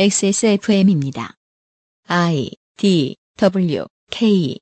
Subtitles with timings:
[0.00, 1.34] XSFM입니다.
[2.06, 4.60] I D W K.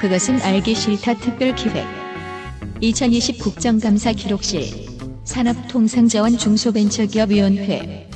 [0.00, 1.86] 그것은 알기 싫다 특별 기획.
[2.80, 4.64] 2020 국정감사 기록실
[5.24, 8.10] 산업통상자원 중소벤처기업위원회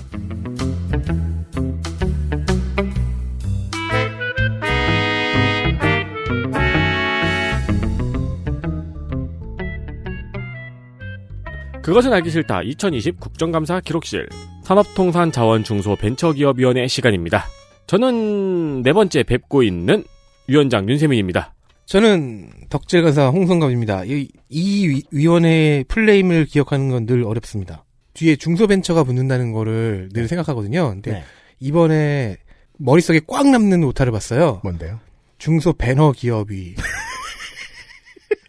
[11.86, 12.62] 그것은 알기 싫다.
[12.62, 14.28] 2020 국정감사 기록실
[14.64, 17.45] 산업통산자원중소벤처기업위원회 시간입니다.
[17.86, 20.02] 저는 네 번째 뵙고 있는
[20.48, 21.54] 위원장 윤세민입니다.
[21.84, 24.04] 저는 덕질가사 홍성갑입니다.
[24.06, 27.84] 이, 이 위- 위원회의 플레임을 기억하는 건 늘 어렵습니다.
[28.14, 30.88] 뒤에 중소벤처가 붙는다는 거를 늘 생각하거든요.
[30.88, 31.23] 근데 네.
[31.60, 32.37] 이번에
[32.78, 34.60] 머릿속에 꽉 남는 오타를 봤어요.
[34.64, 34.98] 뭔데요?
[35.38, 36.74] 중소 배너 기업이.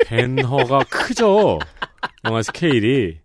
[0.08, 1.60] 벤허가 크죠.
[2.26, 3.20] 영화 스케일이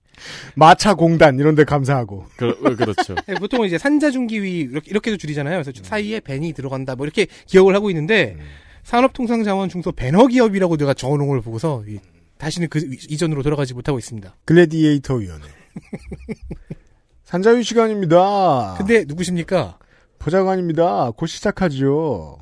[0.55, 2.27] 마차 공단 이런 데 감사하고.
[2.37, 3.15] 그, 그렇죠.
[3.27, 5.63] 네, 보통은 이제 산자중기위 이렇게, 이렇게도 줄이잖아요.
[5.63, 6.95] 그래서 사이에 벤이 들어간다.
[6.97, 8.37] 뭐 이렇게 기억을 하고 있는데
[8.85, 11.99] 산업통상자원 중소 배너 기업이라고 내가 적어놓은 걸 보고서 이-
[12.39, 14.35] 다시는 그 이- 이전으로 돌아가지 못하고 있습니다.
[14.45, 15.45] 글래디에이터 위원회.
[17.25, 18.75] 산자유 시간입니다.
[18.79, 19.79] 근데 누구십니까?
[20.19, 21.13] 보좌관입니다.
[21.17, 22.39] 곧 시작하죠.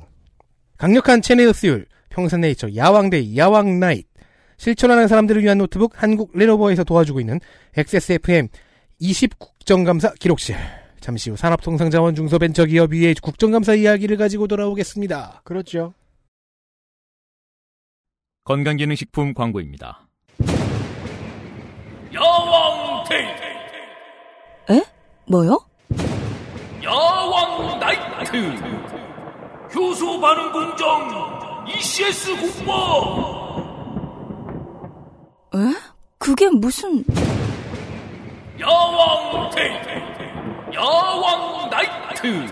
[0.77, 4.07] 강력한 체내 흡수율, 평산네이처, 야왕데이, 야왕나잇,
[4.61, 7.39] 실천하는 사람들을 위한 노트북 한국 레노버에서 도와주고 있는
[7.75, 8.47] XSFM
[8.99, 10.55] 20 국정감사 기록실.
[10.99, 15.41] 잠시 후 산업통상자원 중소벤처기업위의 국정감사 이야기를 가지고 돌아오겠습니다.
[15.45, 15.95] 그렇죠.
[18.43, 20.07] 건강기능식품 광고입니다.
[22.13, 24.83] 야왕 데이 에?
[25.25, 25.57] 뭐요?
[26.83, 28.37] 야왕 나이트
[29.73, 33.70] 효소 반응 공정 ECS 공모
[35.53, 35.57] 에?
[36.17, 37.03] 그게 무슨
[38.59, 42.45] 야왕 데이 야왕 나이트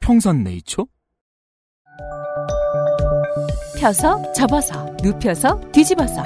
[0.00, 0.86] 평산 네이처?
[3.78, 6.22] 펴서 접어서 눕혀서 뒤집어서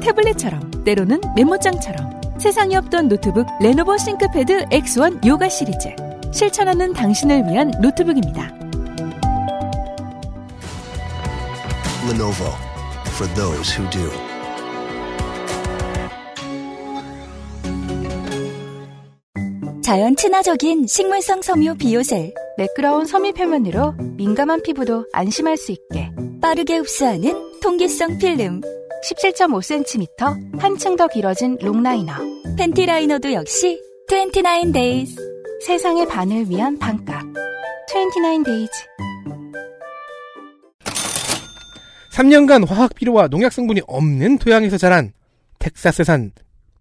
[0.00, 5.94] 태블릿처럼 때로는 메모장처럼 세상에 없던 노트북 레노버 싱크패드 X1 요가 시리즈
[6.32, 8.52] 실천하는 당신을 위한 노트북입니다.
[12.08, 12.71] Lenovo
[13.22, 14.10] for those who do.
[19.82, 26.10] 자연 친화적인 식물성 섬유 비오셀 매끄러운 섬유 표면으로 민감한 피부도 안심할 수 있게
[26.40, 28.60] 빠르게 흡수하는 통기성 필름
[29.08, 32.12] 17.5cm 한층 더 길어진 long liner.
[32.56, 35.16] 팬티 라이너도 역시 29days
[35.66, 37.22] 세상의 반을 위한 반값.
[37.90, 39.11] 29days
[42.12, 45.12] 3년간 화학 비료와 농약 성분이 없는 토양에서 자란
[45.58, 46.32] 텍사스산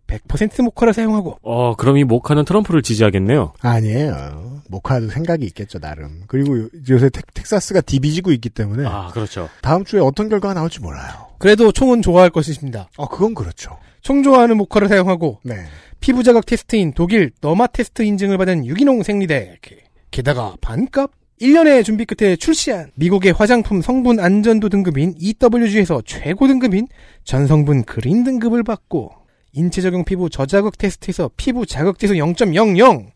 [0.08, 3.54] 100% 모카를 사용하고 어, 그럼 이 모카는 트럼프를 지지하겠네요.
[3.62, 4.62] 아니에요.
[4.68, 6.24] 모카도 생각이 있겠죠, 나름.
[6.28, 9.48] 그리고 요- 요새 텍, 텍사스가 디비지고 있기 때문에 아, 그렇죠.
[9.62, 11.28] 다음 주에 어떤 결과가 나올지 몰라요.
[11.40, 12.90] 그래도 총은 좋아할 것이십니다.
[12.98, 13.78] 어, 그건 그렇죠.
[14.02, 15.56] 총 좋아하는 모카를 사용하고 네.
[16.02, 21.12] 피부 자극 테스트인 독일 더마 테스트 인증을 받은 유기농 생리대 게- 게다가 반값
[21.42, 26.88] 1년의 준비 끝에 출시한 미국의 화장품 성분 안전도 등급인 EWG에서 최고 등급인
[27.24, 29.12] 전성분 그린 등급을 받고
[29.54, 33.08] 인체 적용 피부 저자극 테스트에서 피부 자극 지수 0.00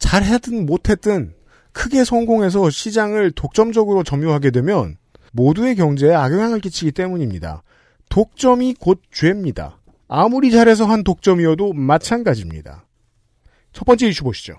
[0.00, 1.34] 잘하든 못했든
[1.72, 4.96] 크게 성공해서 시장을 독점적으로 점유하게 되면
[5.32, 7.62] 모두의 경제에 악영향을 끼치기 때문입니다.
[8.08, 9.78] 독점이 곧 죄입니다.
[10.08, 12.86] 아무리 잘해서 한 독점이어도 마찬가지입니다.
[13.72, 14.54] 첫 번째 이슈 보시죠.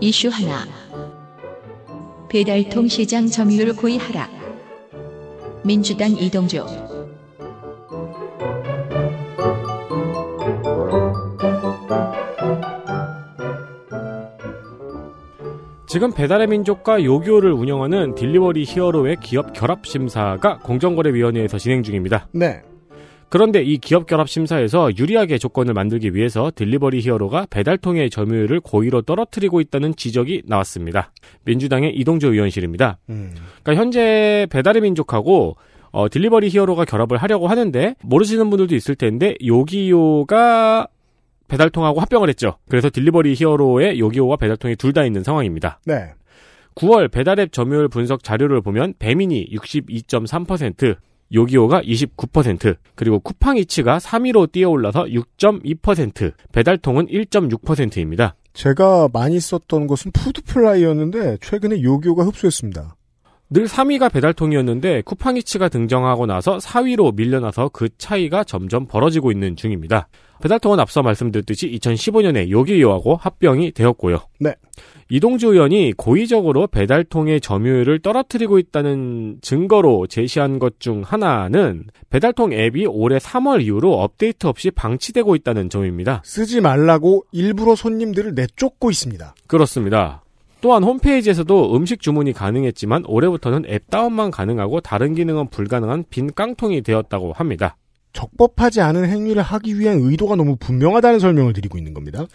[0.00, 0.66] 이슈 하나.
[2.28, 4.30] 배달통 시장 점유율 고의 하락.
[5.64, 6.91] 민주당 이동주.
[15.92, 22.28] 지금 배달의 민족과 요기요를 운영하는 딜리버리 히어로의 기업 결합 심사가 공정거래위원회에서 진행 중입니다.
[22.32, 22.62] 네.
[23.28, 29.60] 그런데 이 기업 결합 심사에서 유리하게 조건을 만들기 위해서 딜리버리 히어로가 배달통의 점유율을 고의로 떨어뜨리고
[29.60, 31.12] 있다는 지적이 나왔습니다.
[31.44, 32.96] 민주당의 이동주 의원실입니다.
[33.10, 33.34] 음.
[33.62, 35.56] 그러니까 현재 배달의 민족하고
[35.90, 40.88] 어, 딜리버리 히어로가 결합을 하려고 하는데 모르시는 분들도 있을 텐데 요기요가
[41.52, 42.56] 배달통하고 합병을 했죠.
[42.68, 45.80] 그래서 딜리버리 히어로의 요기요와 배달통이 둘 다 있는 상황입니다.
[45.86, 46.12] 네.
[46.74, 50.96] 9월 배달앱 점유율 분석 자료를 보면 배민이 62.3%,
[51.32, 58.34] 요기요가 29%, 그리고 쿠팡이츠가 3위로 뛰어올라서 6.2%, 배달통은 1.6%입니다.
[58.52, 62.96] 제가 많이 썼던 것은 푸드플라이였는데 최근에 요기요가 흡수했습니다.
[63.52, 70.08] 늘 3위가 배달통이었는데 쿠팡이츠가 등장하고 나서 4위로 밀려나서 그 차이가 점점 벌어지고 있는 중입니다.
[70.40, 74.20] 배달통은 앞서 말씀드렸듯이 2015년에 요기요하고 합병이 되었고요.
[74.40, 74.54] 네.
[75.10, 83.18] 이동주 의원이 고의적으로 배달통의 점유율을 떨어뜨리고 있다는 증거로 제시한 것 중 하나는 배달통 앱이 올해
[83.18, 86.22] 3월 이후로 업데이트 없이 방치되고 있다는 점입니다.
[86.24, 89.34] 쓰지 말라고 일부러 손님들을 내쫓고 있습니다.
[89.46, 90.22] 그렇습니다.
[90.62, 97.32] 또한 홈페이지에서도 음식 주문이 가능했지만 올해부터는 앱 다운만 가능하고 다른 기능은 불가능한 빈 깡통이 되었다고
[97.32, 97.76] 합니다.
[98.12, 102.26] 적법하지 않은 행위를 하기 위한 의도가 너무 분명하다는 설명을 드리고 있는 겁니다.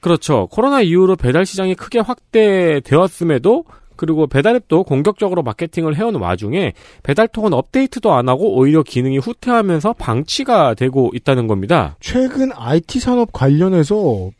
[0.00, 0.48] 그렇죠.
[0.50, 3.64] 코로나 이후로 배달 시장이 크게 확대되었음에도
[3.96, 6.72] 그리고 배달앱도 공격적으로 마케팅을 해온 와중에
[7.04, 11.96] 배달통은 업데이트도 안 하고 오히려 기능이 후퇴하면서 방치가 되고 있다는 겁니다.
[12.00, 14.30] 최근 IT 산업 관련해서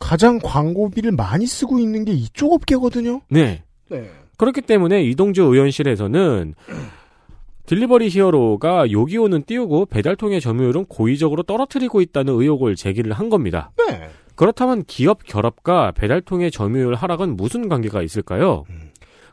[0.00, 3.20] 가장 광고비를 많이 쓰고 있는 게 이쪽 업계거든요.
[3.28, 3.62] 네.
[3.88, 4.10] 네.
[4.36, 6.54] 그렇기 때문에 이동주 의원실에서는
[7.66, 13.70] 딜리버리 히어로가 요기요는 띄우고 배달통의 점유율은 고의적으로 떨어뜨리고 있다는 의혹을 제기를 한 겁니다.
[13.76, 14.08] 네.
[14.34, 18.64] 그렇다면 기업 결합과 배달통의 점유율 하락은 무슨 관계가 있을까요?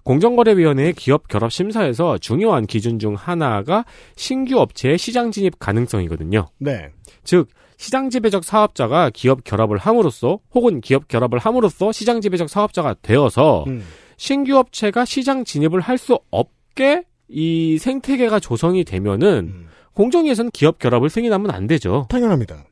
[0.04, 3.86] 공정거래위원회의 기업 결합 심사에서 중요한 기준 중 하나가
[4.16, 6.48] 신규 업체의 시장 진입 가능성이거든요.
[6.60, 6.90] 네.
[7.24, 13.64] 즉 시장 지배적 사업자가 기업 결합을 함으로써 혹은 기업 결합을 함으로써 시장 지배적 사업자가 되어서
[13.68, 13.84] 음.
[14.18, 19.68] 신규 업체가 시장 진입을 할 수 없게 이 생태계가 조성이 되면은 음.
[19.94, 22.06] 공정위에서는 기업 결합을 승인하면 안 되죠.
[22.10, 22.66] 당연합니다.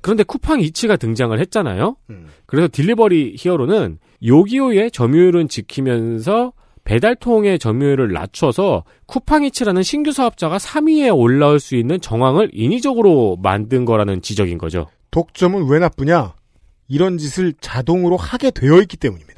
[0.00, 1.96] 그런데 쿠팡 이츠가 등장을 했잖아요.
[2.10, 2.28] 음.
[2.46, 6.52] 그래서 딜리버리 히어로는 요기요의 점유율은 지키면서
[6.86, 14.56] 배달통의 점유율을 낮춰서 쿠팡이츠라는 신규 사업자가 3위에 올라올 수 있는 정황을 인위적으로 만든 거라는 지적인
[14.56, 14.86] 거죠.
[15.10, 16.34] 독점은 왜 나쁘냐?
[16.88, 19.36] 이런 짓을 자동으로 하게 되어 있기 때문입니다.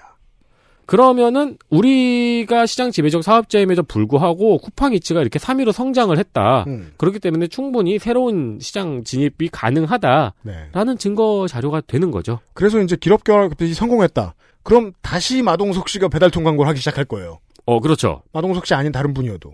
[0.84, 6.64] 그러면은 우리가 시장 지배적 사업자임에도 불구하고 쿠팡이츠가 이렇게 3위로 성장을 했다.
[6.66, 6.92] 음.
[6.96, 10.94] 그렇기 때문에 충분히 새로운 시장 진입이 가능하다라는 네.
[10.98, 12.40] 증거 자료가 되는 거죠.
[12.54, 14.34] 그래서 이제 기업 결합이 성공했다.
[14.62, 17.38] 그럼 다시 마동석 씨가 배달통 광고를 하기 시작할 거예요.
[17.68, 18.22] 어, 그렇죠.
[18.32, 19.52] 마동석 씨 아닌 다른 분이어도.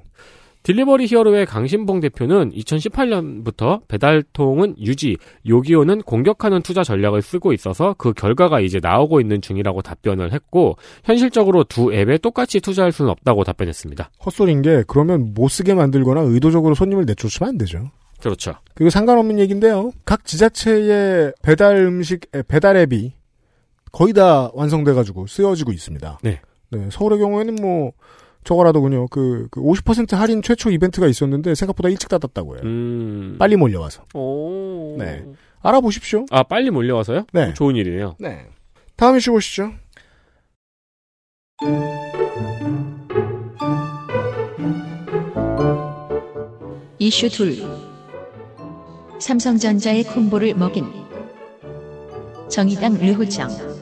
[0.62, 5.16] 딜리버리 히어로의 강신봉 대표는 2018년부터 배달통은 유지,
[5.48, 11.64] 요기요는 공격하는 투자 전략을 쓰고 있어서 그 결과가 이제 나오고 있는 중이라고 답변을 했고 현실적으로
[11.64, 14.10] 두 앱에 똑같이 투자할 수는 없다고 답변했습니다.
[14.24, 17.90] 헛소리인 게 그러면 못 쓰게 만들거나 의도적으로 손님을 내쫓으면 안 되죠.
[18.20, 18.54] 그렇죠.
[18.74, 19.90] 그리고 상관없는 얘기인데요.
[20.04, 23.12] 각 지자체의 배달 음식 에, 배달 앱이
[23.90, 26.20] 거의 다 완성돼가지고 쓰여지고 있습니다.
[26.22, 26.40] 네.
[26.74, 27.92] 네, 서울의 경우에는 뭐
[28.44, 29.08] 저거라더군요.
[29.08, 32.62] 그, 그 50% 할인 최초 이벤트가 있었는데 생각보다 일찍 닫았다고 해요.
[32.64, 33.36] 음.
[33.38, 34.04] 빨리 몰려와서.
[34.14, 34.96] 오.
[34.98, 35.24] 네.
[35.62, 36.26] 알아보십시오.
[36.30, 37.26] 아, 빨리 몰려와서요?
[37.32, 37.54] 네.
[37.54, 38.16] 좋은 일이네요.
[38.18, 38.46] 네.
[38.96, 39.72] 다음 이슈 보시죠.
[46.98, 47.56] 이슈 둘.
[49.18, 50.84] 삼성전자의 콤보를 먹인
[52.50, 53.73] 정의당 르호정.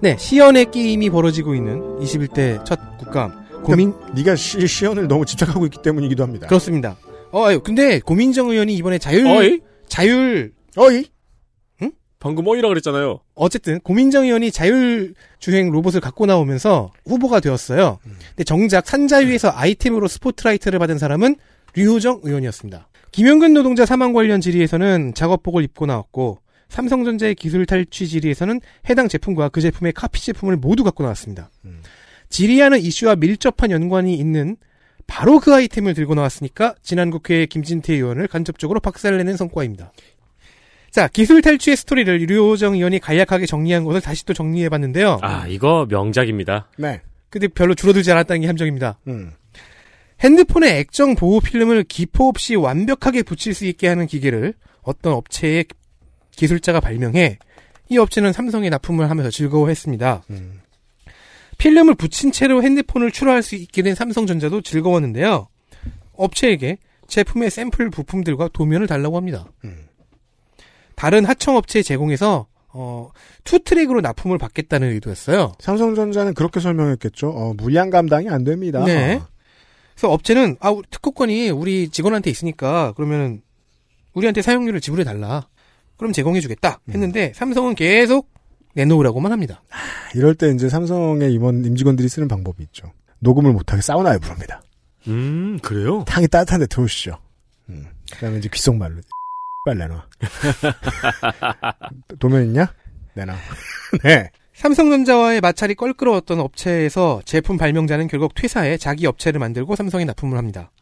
[0.00, 3.46] 네, 시연의 게임이 벌어지고 있는 21대 첫 국감.
[3.64, 6.46] 고민 네가 시, 시연을 너무 집착하고 있기 때문이기도 합니다.
[6.46, 6.96] 그렇습니다.
[7.32, 9.60] 어, 아유, 근데 고민정 의원이 이번에 자율 어이?
[9.88, 11.04] 자율 어이?
[11.82, 11.90] 응?
[12.20, 13.20] 방금 어이라 그랬잖아요.
[13.34, 17.98] 어쨌든 고민정 의원이 자율 주행 로봇을 갖고 나오면서 후보가 되었어요.
[18.30, 21.34] 근데 정작 산자 위에서 아이템으로 스포트라이트를 받은 사람은
[21.74, 22.88] 류호정 의원이었습니다.
[23.10, 26.38] 김영근 노동자 사망 관련 질의에서는 작업복을 입고 나왔고
[26.68, 31.50] 삼성전자의 기술 탈취 질의에서는 해당 제품과 그 제품의 카피 제품을 모두 갖고 나왔습니다.
[32.28, 34.56] 질의하는 이슈와 밀접한 연관이 있는
[35.06, 39.92] 바로 그 아이템을 들고 나왔으니까 지난 국회의 김진태 의원을 간접적으로 박살내는 성과입니다.
[40.90, 45.18] 자, 기술 탈취의 스토리를 류호정 의원이 간략하게 정리한 것을 다시 또 정리해봤는데요.
[45.22, 46.68] 아, 이거 명작입니다.
[46.78, 47.00] 네.
[47.30, 48.98] 근데 별로 줄어들지 않았다는 게 함정입니다.
[49.06, 49.32] 음.
[50.20, 55.66] 핸드폰에 액정 보호 필름을 기포 없이 완벽하게 붙일 수 있게 하는 기계를 어떤 업체의
[56.38, 57.38] 기술자가 발명해
[57.88, 60.22] 이 업체는 삼성에 납품을 하면서 즐거워했습니다.
[60.30, 60.60] 음.
[61.58, 65.48] 필름을 붙인 채로 핸드폰을 출하할 수 있게 된 삼성전자도 즐거웠는데요.
[66.12, 66.78] 업체에게
[67.08, 69.46] 제품의 샘플 부품들과 도면을 달라고 합니다.
[69.64, 69.88] 음.
[70.94, 73.10] 다른 하청 업체에 제공해서 어,
[73.42, 75.54] 투트랙으로 납품을 받겠다는 의도였어요.
[75.58, 77.30] 삼성전자는 그렇게 설명했겠죠.
[77.30, 78.84] 어, 물량 감당이 안 됩니다.
[78.84, 79.20] 네.
[79.94, 83.42] 그래서 업체는 아 특허권이 우리 직원한테 있으니까 그러면
[84.12, 85.48] 우리한테 사용료를 지불해 달라.
[85.98, 88.30] 그럼 제공해주겠다 했는데 삼성은 계속
[88.74, 89.62] 내놓으라고만 합니다.
[90.14, 92.92] 이럴 때 이제 삼성의 임원 임직원들이 쓰는 방법이 있죠.
[93.18, 94.62] 녹음을 못하게 사우나에 부릅니다.
[95.08, 96.04] 음, 그래요?
[96.06, 97.18] 탕이 따뜻한데 들어오시죠.
[97.68, 97.86] 음.
[98.12, 99.00] 그다음에 이제 귓속말로
[99.66, 100.06] 빨리 내놔.
[102.18, 102.72] 도면 있냐?
[103.14, 103.34] 내놔.
[104.04, 104.30] 네.
[104.54, 110.72] 삼성전자와의 마찰이 껄끄러웠던 업체에서 제품 발명자는 결국 퇴사해 자기 업체를 만들고 삼성에 납품을 합니다.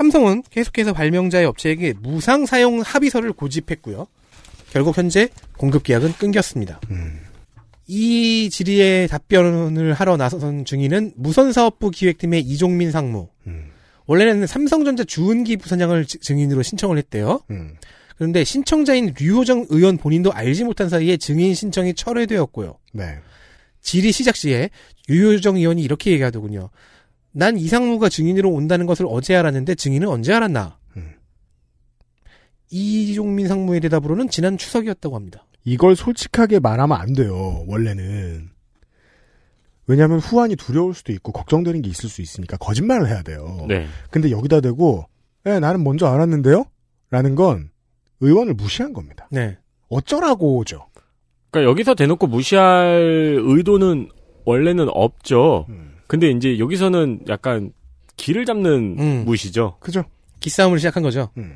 [0.00, 4.06] 삼성은 계속해서 발명자의 업체에게 무상 사용 합의서를 고집했고요.
[4.70, 6.82] 결국 현재 공급 계약은 끊겼습니다.
[6.90, 7.18] 음.
[7.86, 13.28] 이 질의에 답변을 하러 나선 중위는 무선사업부 기획팀의 이종민 상무.
[13.46, 13.70] 음.
[14.04, 17.40] 원래는 삼성전자 주은기 부사장을 지- 증인으로 신청을 했대요.
[17.50, 17.76] 음.
[18.18, 22.76] 그런데 신청자인 류호정 의원 본인도 알지 못한 사이에 증인 신청이 철회되었고요.
[22.92, 23.16] 네.
[23.80, 24.68] 질의 시작 시에
[25.08, 26.68] 유효정 의원이 이렇게 얘기하더군요.
[27.36, 30.78] 난 이상무가 증인으로 온다는 것을 어제 알았는데 증인은 언제 알았나?
[30.96, 31.12] 음.
[32.70, 35.44] 이종민 상무의 대답으로는 지난 추석이었다고 합니다.
[35.62, 37.62] 이걸 솔직하게 말하면 안 돼요.
[37.66, 38.48] 원래는.
[39.86, 43.66] 왜냐하면 후환이 두려울 수도 있고 걱정되는 게 있을 수 있으니까 거짓말을 해야 돼요.
[43.68, 43.86] 네.
[44.10, 45.04] 근데 여기다 대고
[45.44, 46.64] 예, 나는 먼저 알았는데요?
[47.10, 47.68] 라는 건
[48.20, 49.28] 의원을 무시한 겁니다.
[49.30, 49.58] 네.
[49.90, 50.86] 어쩌라고죠.
[51.50, 54.08] 그러니까 여기서 대놓고 무시할 의도는
[54.46, 55.66] 원래는 없죠.
[56.06, 57.72] 근데 이제 여기서는 약간
[58.16, 59.24] 길을 잡는 음.
[59.24, 59.76] 무시죠.
[59.80, 60.04] 그죠?
[60.40, 61.30] 기싸움을 시작한 거죠.
[61.36, 61.54] 음.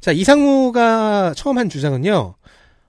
[0.00, 2.34] 자, 이상무가 처음 한 주장은요.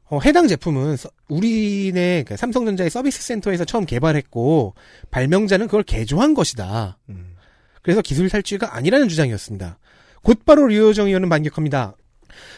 [0.06, 4.74] 어, 해당 제품은 서- 우리네 그 삼성전자의 서비스 센터에서 처음 개발했고
[5.10, 6.98] 발명자는 그걸 개조한 것이다.
[7.10, 7.36] 음.
[7.82, 9.80] 그래서 기술 탈취가 아니라는 주장이었습니다.
[10.24, 11.96] 곧바로 류호정 의원은 반격합니다.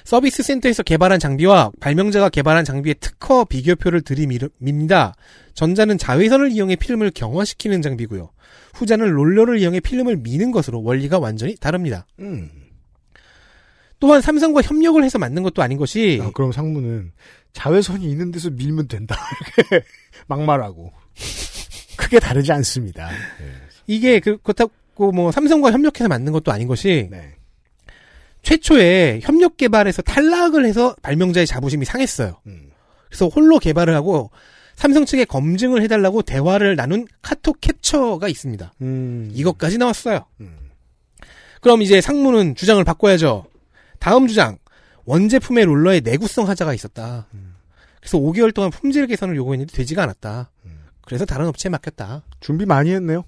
[0.04, 5.14] 서비스 센터에서 개발한 장비와 발명자가 개발한 장비의 특허 비교표를 들이밉니다.
[5.54, 8.32] 전자는 자외선을 이용해 필름을 경화시키는 장비고요.
[8.74, 12.06] 후자는 롤러를 이용해 필름을 미는 것으로 원리가 완전히 다릅니다.
[12.20, 12.50] 음.
[14.00, 17.12] 또한 삼성과 협력을 해서 만든 것도 아닌 것이 아, 그럼 상무는
[17.54, 19.16] 자외선이 있는 데서 밀면 된다.
[19.70, 19.86] 이렇게
[20.28, 20.92] 막말하고.
[21.96, 23.10] 크게 다르지 않습니다.
[23.88, 27.33] 이게 그- 그렇다고 뭐 삼성과 협력해서 만든 것도 아닌 것이 네.
[28.44, 32.40] 최초에 협력 개발에서 탈락을 해서 발명자의 자부심이 상했어요.
[32.46, 32.70] 음.
[33.08, 34.32] 그래서 홀로 개발을 하고
[34.76, 38.74] 삼성 측에 검증을 해달라고 대화를 나눈 카톡 캡처가 있습니다.
[38.82, 39.32] 음.
[39.34, 40.26] 이것까지 나왔어요.
[40.42, 40.58] 음.
[41.62, 43.46] 그럼 이제 상무는 주장을 바꿔야죠.
[44.00, 44.58] 다음 주장
[45.06, 47.28] 원제품의 롤러에 내구성 하자가 있었다.
[48.00, 50.52] 그래서 5개월 동안 품질 개선을 요구했는데 되지가 않았다.
[51.06, 52.24] 그래서 다른 업체에 맡겼다.
[52.42, 53.24] 준비 많이 했네요.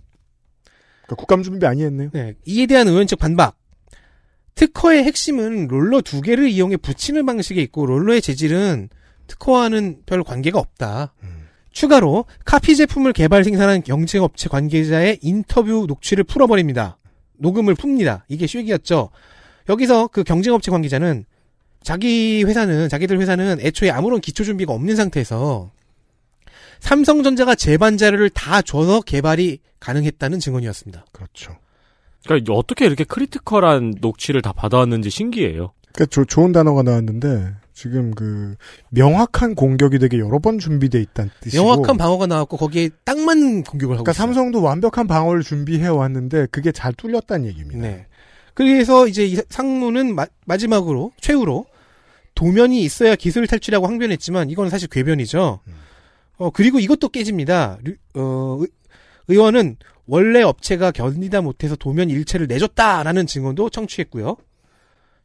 [1.03, 2.09] 그러니까 국감 준비 많이 했네요.
[2.11, 3.55] 네, 이에 대한 의원 측 반박.
[4.55, 8.89] 특허의 핵심은 롤러 두 개를 이용해 붙이는 방식에 있고 롤러의 재질은
[9.27, 11.13] 특허와는 별 관계가 없다.
[11.71, 16.97] 추가로 카피 제품을 개발 생산한 경쟁업체 관계자의 인터뷰 녹취를 풀어버립니다.
[17.37, 18.21] 녹음을 풉니다.
[18.29, 19.09] 이게 쉐기였죠.
[19.67, 21.25] 여기서 그 경쟁업체 관계자는
[21.83, 25.71] 자기 회사는 자기들 회사는 애초에 아무런 기초 준비가 없는 상태에서
[26.79, 31.05] 삼성전자가 제반 자료를 다 줘서 개발이 가능했다는 증언이었습니다.
[31.11, 31.57] 그렇죠.
[32.25, 35.71] 그러니까 어떻게 이렇게 크리티컬한 녹취를 다 받아왔는지 신기해요.
[35.93, 38.55] 그러니까 조- 좋은 단어가 나왔는데 지금 그
[38.89, 43.95] 명확한 공격이 되게 여러 번 준비돼 있다는 뜻이고 명확한 방어가 나왔고 거기에 딱 맞는 공격을
[43.95, 44.25] 하고 그러니까 있어요.
[44.27, 47.81] 삼성도 완벽한 방어를 준비해 왔는데 그게 잘 뚫렸다는 얘기입니다.
[47.81, 48.07] 네.
[48.53, 51.65] 그래서 이제 이 상무는 마, 마지막으로 최후로
[52.35, 55.59] 도면이 있어야 기술 탈취라고 항변했지만 이건 사실 궤변이죠.
[56.37, 57.77] 어 그리고 이것도 깨집니다.
[57.83, 58.59] 류- 어,
[59.27, 59.77] 의- 의원은
[60.07, 64.37] 원래 업체가 견디다 못해서 도면 일체를 내줬다라는 증언도 청취했고요.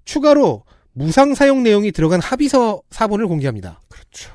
[0.04, 3.80] 추가로 무상 사용 내용이 들어간 합의서 사본을 공개합니다.
[3.88, 4.32] 그렇죠.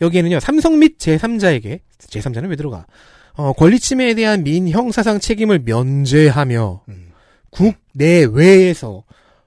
[0.00, 2.86] 여기에는요, 삼성 및 제3자에게, 제3자는 왜 들어가?
[3.34, 7.12] 어, 권리 침해에 대한 민형사상 책임을 면제하며, 음.
[7.50, 9.04] 국내외에서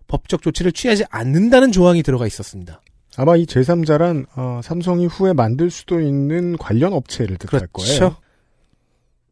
[0.08, 2.82] 법적 조치를 취하지 않는다는 조항이 들어가 있었습니다.
[3.17, 8.17] 아마 이 제3자란 어, 삼성이 후에 만들 수도 있는 관련 업체를 뜻할 거예요.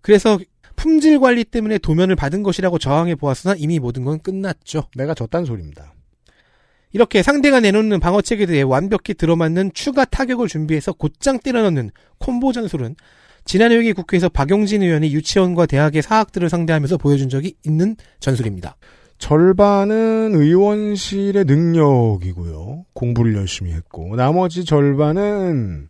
[0.04, 0.38] 그래서
[0.76, 4.90] 품질 관리 때문에 도면을 받은 것이라고 저항해 보았으나 이미 모든 건 끝났죠.
[4.96, 5.94] 내가 졌단 소리입니다.
[6.92, 12.96] 이렇게 상대가 내놓는 방어책에 대해 완벽히 들어맞는 추가 타격을 준비해서 곧장 때려넣는 콤보 전술은
[13.46, 18.76] 지난해 여기 국회에서 박용진 의원이 유치원과 대학의 사학들을 상대하면서 보여준 적이 있는 전술입니다.
[19.18, 22.86] 절반은 의원실의 능력이고요.
[22.94, 25.88] 공부를 열심히 했고 나머지 절반은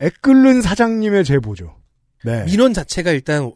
[0.00, 1.79] 애끓는 사장님의 제보죠.
[2.24, 2.44] 네.
[2.44, 3.52] 민원 자체가 일단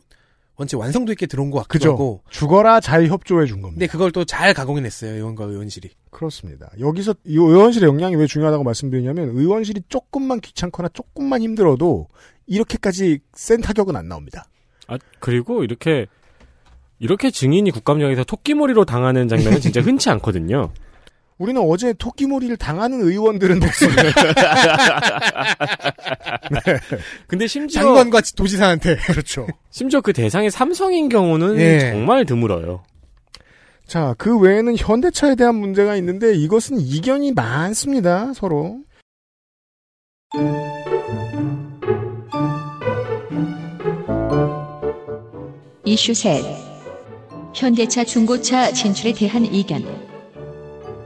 [0.56, 1.90] 원체 완성도 있게 들어온 것 같기도 그죠.
[1.90, 3.75] 하고 죽어라 잘 협조해 준 겁니다.
[3.78, 5.90] 근데 그걸 또 잘 가공해냈어요 의원과 의원실이.
[6.11, 6.71] 그렇습니다.
[6.78, 12.09] 여기서 이 의원실의 역량이 왜 중요하다고 말씀드리냐면 의원실이 조금만 귀찮거나 조금만 힘들어도
[12.47, 14.44] 이렇게까지 센 타격은 안 나옵니다.
[14.87, 16.06] 아, 그리고 이렇게,
[17.00, 20.73] 이렇게 증인이 국감장에서 토끼머리로 당하는 장면은 진짜 흔치 않거든요.
[21.38, 24.02] 우리는 어제 토끼몰이를 당하는 의원들은 봤습니다.
[27.26, 28.96] 근데 심지어, 장관과 도지사한테.
[29.08, 29.46] 그렇죠.
[29.70, 31.90] 심지어 그 대상이 삼성인 경우는 예.
[31.90, 32.84] 정말 드물어요.
[33.86, 38.78] 자, 그 외에는 현대차에 대한 문제가 있는데 이것은 이견이 많습니다, 서로.
[45.84, 46.42] 이슈 셋.
[47.54, 50.13] 현대차 중고차 진출에 대한 의견.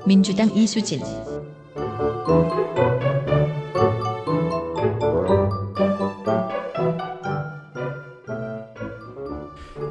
[0.09, 1.03] 민주당 이수진.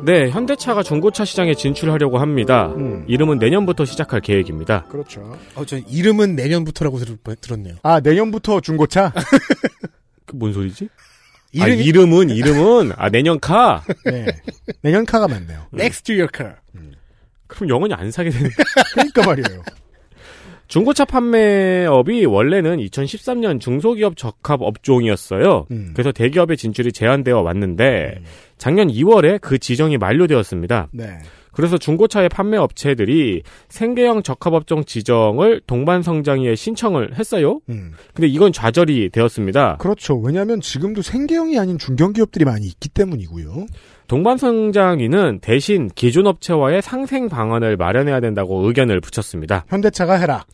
[0.03, 2.73] 네, 현대차가 중고차 시장에 진출하려고 합니다.
[2.77, 3.05] 음.
[3.07, 4.85] 이름은 내년부터 시작할 계획입니다.
[4.85, 5.37] 그렇죠.
[5.53, 7.75] 어, 저 이름은 내년부터라고 들, 들었네요.
[7.83, 9.13] 아, 내년부터 중고차?
[10.25, 10.89] 그뭔 소리지?
[11.51, 13.83] 이름이 아, 이름은, 이름은, 아, 내년 카?
[14.05, 14.25] 네.
[14.81, 15.67] 내년 카가 맞네요.
[15.75, 16.55] Next Year Car.
[17.45, 18.49] 그럼 영원히 안 사게 되는.
[18.93, 19.61] 그러니까 말이에요.
[20.67, 25.67] 중고차 판매업이 원래는 2013년 중소기업 적합 업종이었어요.
[25.71, 25.91] 음.
[25.93, 28.21] 그래서 대기업의 진출이 제한되어 왔는데
[28.57, 30.89] 작년 2월에 그 지정이 만료되었습니다.
[30.91, 31.19] 네.
[31.57, 37.61] 그래서 중고차의 판매 업체들이 생계형 적합업종 지정을 동반성장위에 신청을 했어요.
[37.69, 37.93] 음.
[38.13, 39.77] 근데 이건 좌절이 되었습니다.
[39.77, 40.19] 그렇죠.
[40.19, 43.65] 왜냐하면 지금도 생계형이 아닌 중견기업들이 많이 있기 때문이고요.
[44.07, 49.65] 동반성장위는 대신 기존 업체와의 상생 방안을 마련해야 된다고 의견을 붙였습니다.
[49.67, 50.45] 현대차가 해라.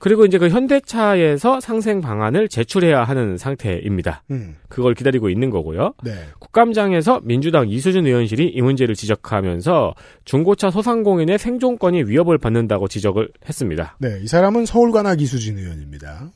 [0.00, 4.22] 그리고 이제 그 현대차에서 상생 방안을 제출해야 하는 상태입니다.
[4.30, 4.56] 음.
[4.68, 5.92] 그걸 기다리고 있는 거고요.
[6.02, 6.12] 네.
[6.38, 13.96] 국감장에서 민주당 이수준 의원실이 이 문제를 지적하면서 중고차 소상공인의 생존권이 위협을 받는다고 지적을 했습니다.
[13.98, 14.18] 네.
[14.22, 16.30] 이 사람은 서울관악 이수진 의원입니다.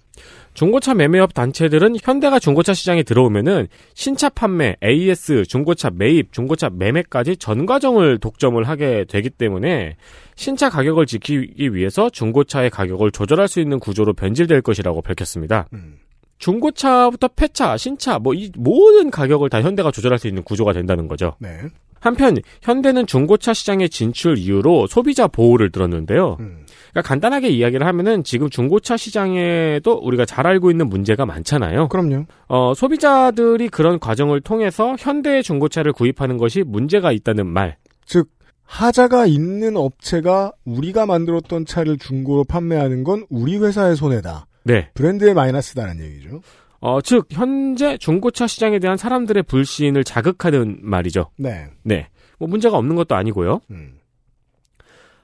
[0.55, 7.67] 중고차 매매업 단체들은 현대가 중고차 시장에 들어오면은 신차 판매, AS, 중고차 매입, 중고차 매매까지 전
[7.67, 9.97] 과정을 독점을 하게 되기 때문에
[10.37, 15.69] 신차 가격을 지키기 위해서 중고차의 가격을 조절할 수 있는 구조로 변질될 것이라고 밝혔습니다.
[15.73, 15.99] 음.
[16.39, 21.35] 중고차부터 폐차, 신차, 뭐 이 모든 가격을 다 현대가 조절할 수 있는 구조가 된다는 거죠.
[21.39, 21.61] 네.
[22.01, 26.37] 한편 현대는 중고차 시장의 진출 이유로 소비자 보호를 들었는데요.
[26.41, 26.64] 음.
[26.95, 31.89] 그러니까 간단하게 이야기를 하면은 지금 중고차 시장에도 우리가 잘 알고 있는 문제가 많잖아요.
[31.89, 32.27] 그럼요.
[32.47, 37.77] 어, 소비자들이 그런 과정을 통해서 현대의 중고차를 구입하는 것이 문제가 있다는 말.
[38.07, 38.29] 즉
[38.63, 44.47] 하자가 있는 업체가 우리가 만들었던 차를 중고로 판매하는 건 우리 회사의 손해다.
[44.63, 44.89] 네.
[44.95, 46.41] 브랜드의 마이너스다는 얘기죠.
[46.81, 51.31] 어, 즉 현재 중고차 시장에 대한 사람들의 불신을 자극하는 말이죠.
[51.39, 51.67] 네.
[51.83, 52.09] 네.
[52.39, 53.61] 뭐 문제가 없는 것도 아니고요.
[53.73, 53.95] 음.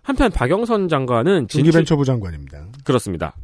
[0.02, 2.66] 한편 박영선 장관은 진출 중기벤처부 장관입니다.
[2.84, 3.34] 그렇습니다.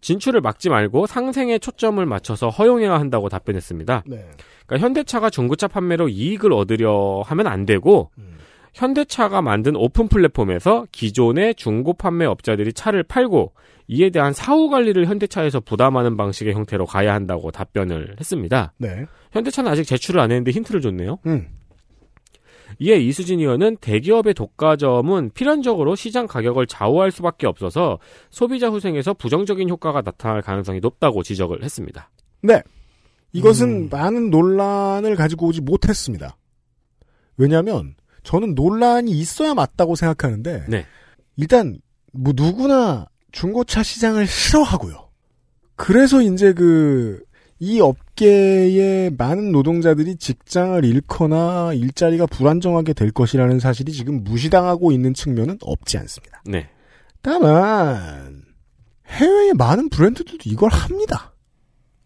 [0.00, 4.02] 진출을 막지 말고 상생에 초점을 맞춰서 허용해야 한다고 답변했습니다.
[4.06, 4.26] 네.
[4.66, 8.38] 그러니까 현대차가 중고차 판매로 이익을 얻으려 하면 안 되고 음.
[8.74, 13.52] 현대차가 만든 오픈 플랫폼에서 기존의 중고 판매 업자들이 차를 팔고
[13.88, 18.72] 이에 대한 사후 관리를 현대차에서 부담하는 방식의 형태로 가야 한다고 답변을 했습니다.
[18.78, 19.06] 네.
[19.32, 21.18] 현대차는 아직 제출을 안 했는데 힌트를 줬네요.
[21.26, 21.48] 음.
[22.82, 30.02] 이에 이수진 의원은 대기업의 독과점은 필연적으로 시장 가격을 좌우할 수밖에 없어서 소비자 후생에서 부정적인 효과가
[30.02, 32.10] 나타날 가능성이 높다고 지적을 했습니다.
[32.42, 32.60] 네.
[33.32, 33.88] 이것은 음.
[33.88, 36.36] 많은 논란을 가지고 오지 못했습니다.
[37.36, 40.84] 왜냐하면 저는 논란이 있어야 맞다고 생각하는데 네.
[41.36, 41.78] 일단
[42.12, 45.08] 뭐 누구나 중고차 시장을 싫어하고요.
[45.76, 47.22] 그래서 이제 그
[47.64, 55.58] 이 업계의 많은 노동자들이 직장을 잃거나 일자리가 불안정하게 될 것이라는 사실이 지금 무시당하고 있는 측면은
[55.60, 56.42] 없지 않습니다.
[56.44, 56.68] 네.
[57.22, 58.42] 다만
[59.06, 61.34] 해외의 많은 브랜드들도 이걸 합니다.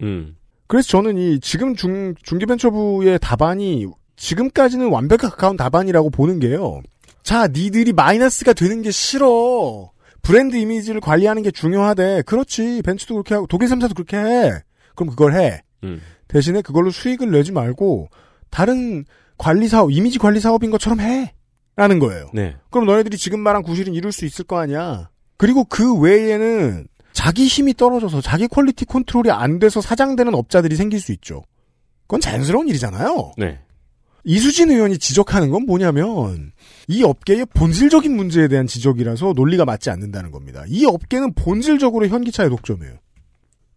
[0.02, 0.36] 음.
[0.66, 6.82] 그래서 저는 이 지금 중, 중기벤처부의 답안이 지금까지는 완벽에 가까운 답안이라고 보는 게요.
[7.22, 9.90] 자, 니들이 마이너스가 되는 게 싫어.
[10.20, 12.24] 브랜드 이미지를 관리하는 게 중요하대.
[12.26, 12.82] 그렇지.
[12.82, 14.65] 벤츠도 그렇게 하고 독일 3사도 그렇게 해.
[14.96, 15.62] 그럼 그걸 해.
[15.84, 16.00] 음.
[16.26, 18.08] 대신에 그걸로 수익을 내지 말고
[18.50, 19.04] 다른
[19.38, 21.32] 관리 사업, 이미지 관리 사업인 것처럼 해.
[21.76, 22.30] 라는 거예요.
[22.32, 22.56] 네.
[22.70, 25.10] 그럼 너네들이 지금 말한 구실은 이룰 수 있을 거 아니야.
[25.36, 31.12] 그리고 그 외에는 자기 힘이 떨어져서 자기 quality control이 안 돼서 사장되는 업자들이 생길 수
[31.12, 31.42] 있죠.
[32.02, 33.32] 그건 자연스러운 일이잖아요.
[33.36, 33.58] 네.
[34.24, 36.52] 이수진 의원이 지적하는 건 뭐냐면
[36.88, 40.64] 이 업계의 본질적인 문제에 대한 지적이라서 논리가 맞지 않는다는 겁니다.
[40.66, 42.96] 이 업계는 본질적으로 현기차의 독점이에요.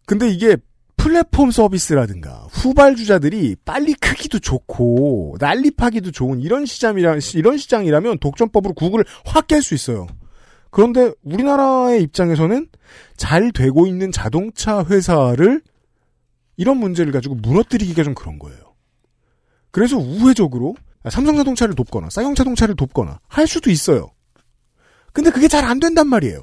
[0.05, 0.58] 근데 이게
[0.99, 9.47] 플랫폼 서비스라든가 후발주자들이 빨리 크기도 좋고 난립하기도 좋은 이런 시장이라 이런 시장이라면 독점법으로 구글을 확
[9.47, 10.07] 깰 수 있어요.
[10.69, 12.67] 그런데 우리나라의 입장에서는
[13.15, 15.62] 잘 되고 있는 자동차 회사를
[16.57, 18.59] 이런 문제를 가지고 무너뜨리기가 좀 그런 거예요.
[19.71, 20.75] 그래서 우회적으로
[21.09, 24.12] 삼성 자동차를 돕거나 쌍용 자동차를 돕거나 할 수도 있어요.
[25.13, 26.41] 근데 그게 잘 안 된단 말이에요.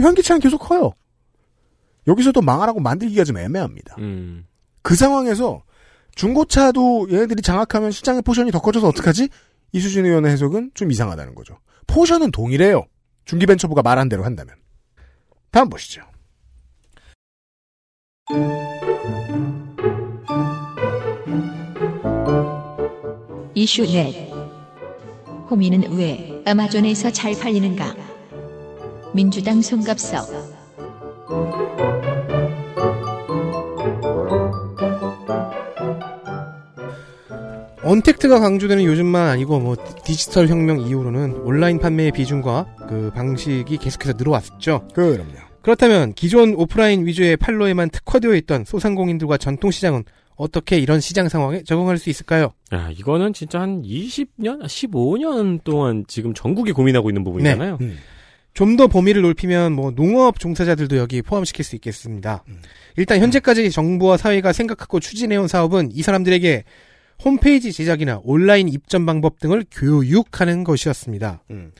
[0.00, 0.92] 현기차는 계속 커요.
[2.06, 3.96] 여기서도 망하라고 만들기가 좀 애매합니다.
[3.98, 4.46] 음.
[4.82, 5.62] 그 상황에서
[6.14, 9.28] 중고차도 얘네들이 장악하면 시장의 포션이 더 커져서 어떡하지?
[9.72, 11.58] 이수진 의원의 해석은 좀 이상하다는 거죠.
[11.86, 12.86] 포션은 동일해요.
[13.24, 14.56] 중기벤처부가 말한 대로 한다면.
[15.50, 16.02] 다음 보시죠.
[23.54, 24.30] 이슈 넷.
[25.50, 27.94] 호미는 왜 아마존에서 잘 팔리는가?
[29.12, 30.49] 민주당 송갑석.
[37.82, 44.86] 언택트가 강조되는 요즘만 아니고 뭐 디지털 혁명 이후로는 온라인 판매의 비중과 그 방식이 계속해서 늘어왔죠.
[44.94, 45.24] 그럼요.
[45.62, 50.04] 그렇다면 기존 오프라인 위주의 판로에만 특화되어 있던 소상공인들과 전통 시장은
[50.36, 52.52] 어떻게 이런 시장 상황에 적응할 수 있을까요?
[52.72, 57.78] 야, 이거는 진짜 한 20년, 15년 동안 지금 전국이 고민하고 있는 부분이잖아요.
[57.82, 57.98] 음.
[58.54, 62.44] 좀 더 범위를 넓히면 뭐 농업 종사자들도 여기 포함시킬 수 있겠습니다.
[62.96, 66.64] 일단 현재까지 정부와 사회가 생각하고 추진해온 사업은 이 사람들에게
[67.24, 71.44] 홈페이지 제작이나 온라인 입점 방법 등을 교육하는 것이었습니다.
[71.50, 71.72] 음.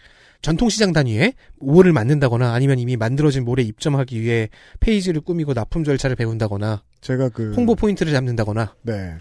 [0.42, 4.48] 전통시장 단위에 몰을 만든다거나 아니면 이미 만들어진 몰에 입점하기 위해
[4.80, 9.16] 페이지를 꾸미고 납품 절차를 배운다거나 제가 그 홍보 포인트를 잡는다거나 네.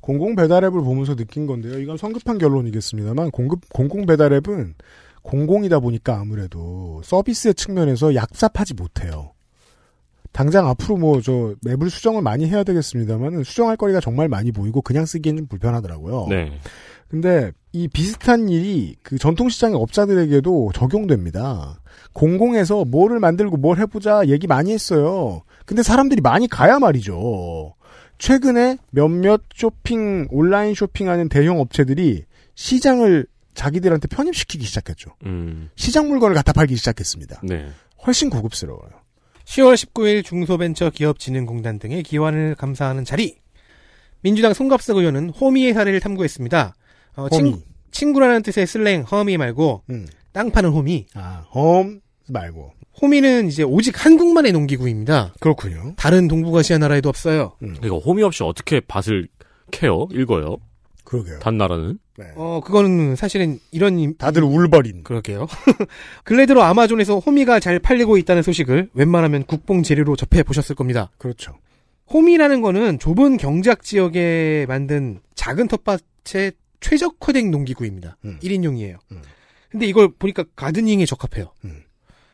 [0.00, 1.78] 공공 배달앱을 보면서 느낀 건데요.
[1.80, 4.74] 이건 성급한 결론이겠습니다만 공급 공공 배달앱은
[5.28, 9.32] 공공이다 보니까 아무래도 서비스의 측면에서 얍삽하지 못해요.
[10.32, 15.04] 당장 앞으로 뭐 저 맵을 수정을 많이 해야 되겠습니다만은 수정할 거리가 정말 많이 보이고 그냥
[15.04, 16.26] 쓰기엔 좀 불편하더라고요.
[16.30, 16.58] 네.
[17.08, 21.80] 근데 이 비슷한 일이 그 전통시장의 업자들에게도 적용됩니다.
[22.14, 25.42] 공공에서 뭐를 만들고 뭘 해보자 얘기 많이 했어요.
[25.66, 27.74] 근데 사람들이 많이 가야 말이죠.
[28.16, 33.26] 최근에 몇몇 쇼핑, 온라인 쇼핑하는 대형 업체들이 시장을
[33.58, 35.10] 자기들한테 편입시키기 시작했죠.
[35.26, 35.68] 음.
[35.74, 37.40] 시장 물건을 갖다 팔기 시작했습니다.
[37.42, 37.68] 네.
[38.06, 38.90] 훨씬 고급스러워요.
[39.44, 43.36] 10월 19일 중소벤처기업진흥공단 등의 기관을 감사하는 자리.
[44.20, 46.74] 민주당 송갑석 의원은 호미의 사례를 탐구했습니다.
[47.16, 47.52] 어, 호미.
[47.52, 50.06] 친, 친구라는 뜻의 슬랭 허미 말고 음.
[50.32, 51.06] 땅 파는 호미.
[51.14, 52.72] 아, 홈 말고.
[53.02, 55.34] 호미는 이제 오직 한국만의 농기구입니다.
[55.40, 55.94] 그렇군요.
[55.96, 57.56] 다른 동북아시아 나라에도 없어요.
[57.58, 59.28] 그러니까 홈이 없이 어떻게 밭을
[59.70, 60.08] 캐요?
[60.12, 60.58] 읽어요?
[61.08, 61.38] 그러게요.
[61.38, 61.98] 단 나라는?
[62.18, 62.26] 네.
[62.36, 65.02] 어, 그거는 사실은 이런 임- 다들 울버린.
[65.04, 65.46] 그러게요.
[66.22, 71.10] 근래 들어 아마존에서 호미가 잘 팔리고 있다는 소식을 웬만하면 국뽕 재료로 접해 보셨을 겁니다.
[71.16, 71.56] 그렇죠.
[72.12, 78.18] 홈이라는 거는 좁은 경작 지역에 만든 작은 텃밭의 최적화된 농기구입니다.
[78.26, 78.38] 음.
[78.42, 78.98] 1인용이에요.
[79.12, 79.22] 음.
[79.70, 81.52] 근데 이걸 보니까 가드닝에 적합해요.
[81.64, 81.82] 음.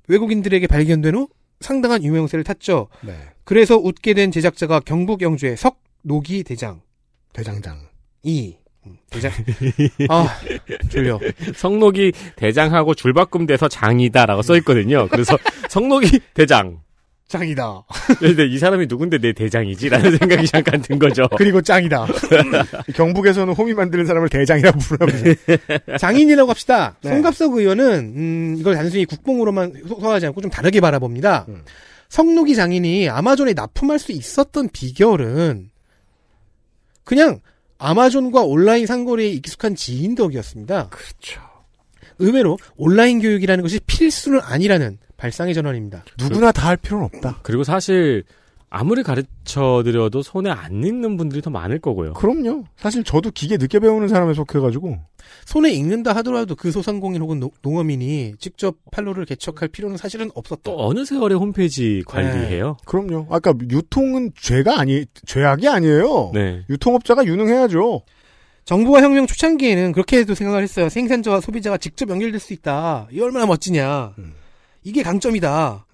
[0.08, 1.28] 외국인들에게 발견된 후
[1.60, 2.88] 상당한 유명세를 탔죠.
[3.02, 3.14] 네.
[3.44, 6.82] 그래서 웃게 된 제작자가 경북 영주의 석 노기 대장.
[7.32, 7.78] 대장장.
[8.24, 8.56] 이.
[8.86, 9.32] 음, 대장.
[10.08, 10.28] 아,
[10.90, 11.18] 졸려.
[11.56, 15.08] 성록이 대장하고 줄바꿈 돼서 장이다라고 써 있거든요.
[15.08, 16.80] 그래서 성록이 대장.
[17.26, 17.82] 짱이다.
[18.20, 19.88] 근데 이 사람이 누군데 내 대장이지?
[19.88, 21.26] 라는 생각이 잠깐 든 거죠.
[21.36, 22.06] 그리고 짱이다.
[22.94, 25.36] 경북에서는 홈이 만드는 사람을 대장이라고 부르면
[25.98, 26.94] 장인이라고 합시다.
[27.02, 27.08] 네.
[27.10, 31.46] 송갑석 의원은 음, 이걸 단순히 국뽕으로만 소- 소화하지 않고 좀 다르게 바라봅니다.
[31.48, 31.62] 음.
[32.10, 35.70] 성록이 장인이 아마존에 납품할 수 있었던 비결은
[37.04, 37.40] 그냥
[37.78, 40.88] 아마존과 온라인 상거래에 익숙한 지인 덕이었습니다.
[40.90, 41.40] 그렇죠.
[42.18, 46.04] 의외로 온라인 교육이라는 것이 필수는 아니라는 발상의 전환입니다.
[46.18, 47.40] 누구나 다 할 필요는 없다.
[47.42, 48.24] 그리고 사실
[48.76, 52.14] 아무리 가르쳐 드려도 손에 안 익는 분들이 더 많을 거고요.
[52.14, 52.64] 그럼요.
[52.76, 54.98] 사실 저도 기계 늦게 배우는 사람에 속해가지고
[55.46, 60.62] 손에 익는다 하더라도 그 소상공인 혹은 노- 농어민이 직접 판로를 개척할 필요는 사실은 없었다.
[60.64, 62.76] 또 어느 세월에 홈페이지 관리해요?
[62.84, 63.28] 그럼요.
[63.30, 66.32] 아까 유통은 죄가 아니 죄악이 아니에요.
[66.34, 66.64] 네.
[66.68, 68.02] 유통업자가 유능해야죠.
[68.64, 70.88] 정부와 혁명 초창기에는 그렇게도 생각을 했어요.
[70.88, 73.06] 생산자와 소비자가 직접 연결될 수 있다.
[73.12, 74.14] 이 얼마나 멋지냐.
[74.18, 74.32] 음.
[74.82, 75.86] 이게 강점이다.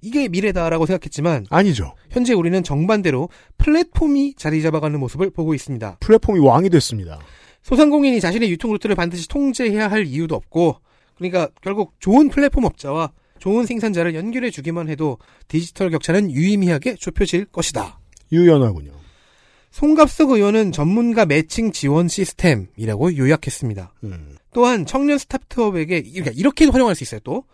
[0.00, 1.94] 이게 미래다라고 생각했지만 아니죠.
[2.10, 3.28] 현재 우리는 정반대로
[3.58, 5.98] 플랫폼이 자리 잡아가는 모습을 보고 있습니다.
[6.00, 7.18] 플랫폼이 왕이 됐습니다.
[7.62, 10.76] 소상공인이 자신의 유통 루트를 반드시 통제해야 할 이유도 없고
[11.16, 17.98] 그러니까 결국 좋은 플랫폼 업자와 좋은 생산자를 연결해 주기만 해도 디지털 격차는 유의미하게 좁혀질 것이다.
[18.32, 18.92] 유연하군요.
[19.70, 23.92] 송갑석 의원은 전문가 매칭 지원 시스템이라고 요약했습니다.
[24.04, 24.36] 음.
[24.52, 27.20] 또한 청년 스타트업에게 그러니까 이렇게도 활용할 수 있어요.
[27.24, 27.44] 또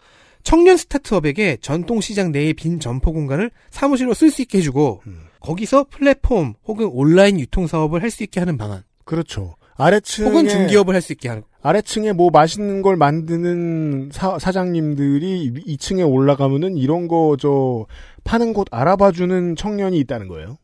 [0.42, 5.18] 청년 스타트업에게 전통 시장 내의 빈 점포 공간을 사무실로 쓸 수 있게 해주고 음.
[5.40, 9.57] 거기서 플랫폼 혹은 온라인 유통 사업을 할 수 있게 하는 방안 그렇죠.
[9.76, 16.09] 아래층에 혹은 중기업을 할 수 있게 하는 아래층에 뭐 맛있는 걸 만드는 사, 사장님들이 2층에
[16.09, 17.87] 올라가면은 이런 거 저
[18.24, 20.59] 파는 곳 알아봐주는 청년이 있다는 거예요.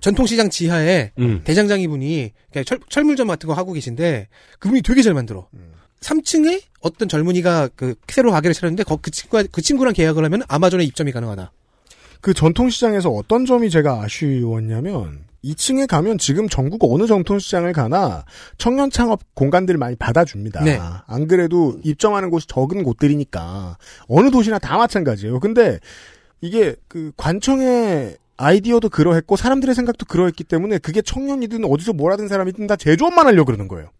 [0.00, 1.42] 전통시장 지하에 음.
[1.44, 5.48] 대장장 이 분이 그냥 철, 철물점 같은 거 하고 계신데 그분이 되게 잘 만들어.
[5.54, 5.72] 음.
[6.00, 10.84] 3층에 어떤 젊은이가 그 새로 가게를 차렸는데 거, 그 친구가 그 친구랑 계약을 하면 아마존에
[10.84, 11.52] 입점이 가능하다.
[12.20, 18.24] 그 전통시장에서 어떤 점이 제가 아쉬웠냐면 2층에 가면 지금 전국 어느 전통시장을 가나
[18.58, 20.62] 청년 창업 공간들을 많이 받아줍니다.
[20.62, 20.78] 네.
[21.06, 23.76] 안 그래도 입점하는 곳이 적은 곳들이니까
[24.08, 25.40] 어느 도시나 다 마찬가지예요.
[25.40, 25.80] 근데
[26.40, 32.66] 이게 그 관청의 아이디어도 그러했고 사람들의 생각도 그러했기 때문에 그게 청년이든 어디서 뭘 하든 사람이든
[32.66, 33.90] 다 제조업만 하려고 그러는 거예요.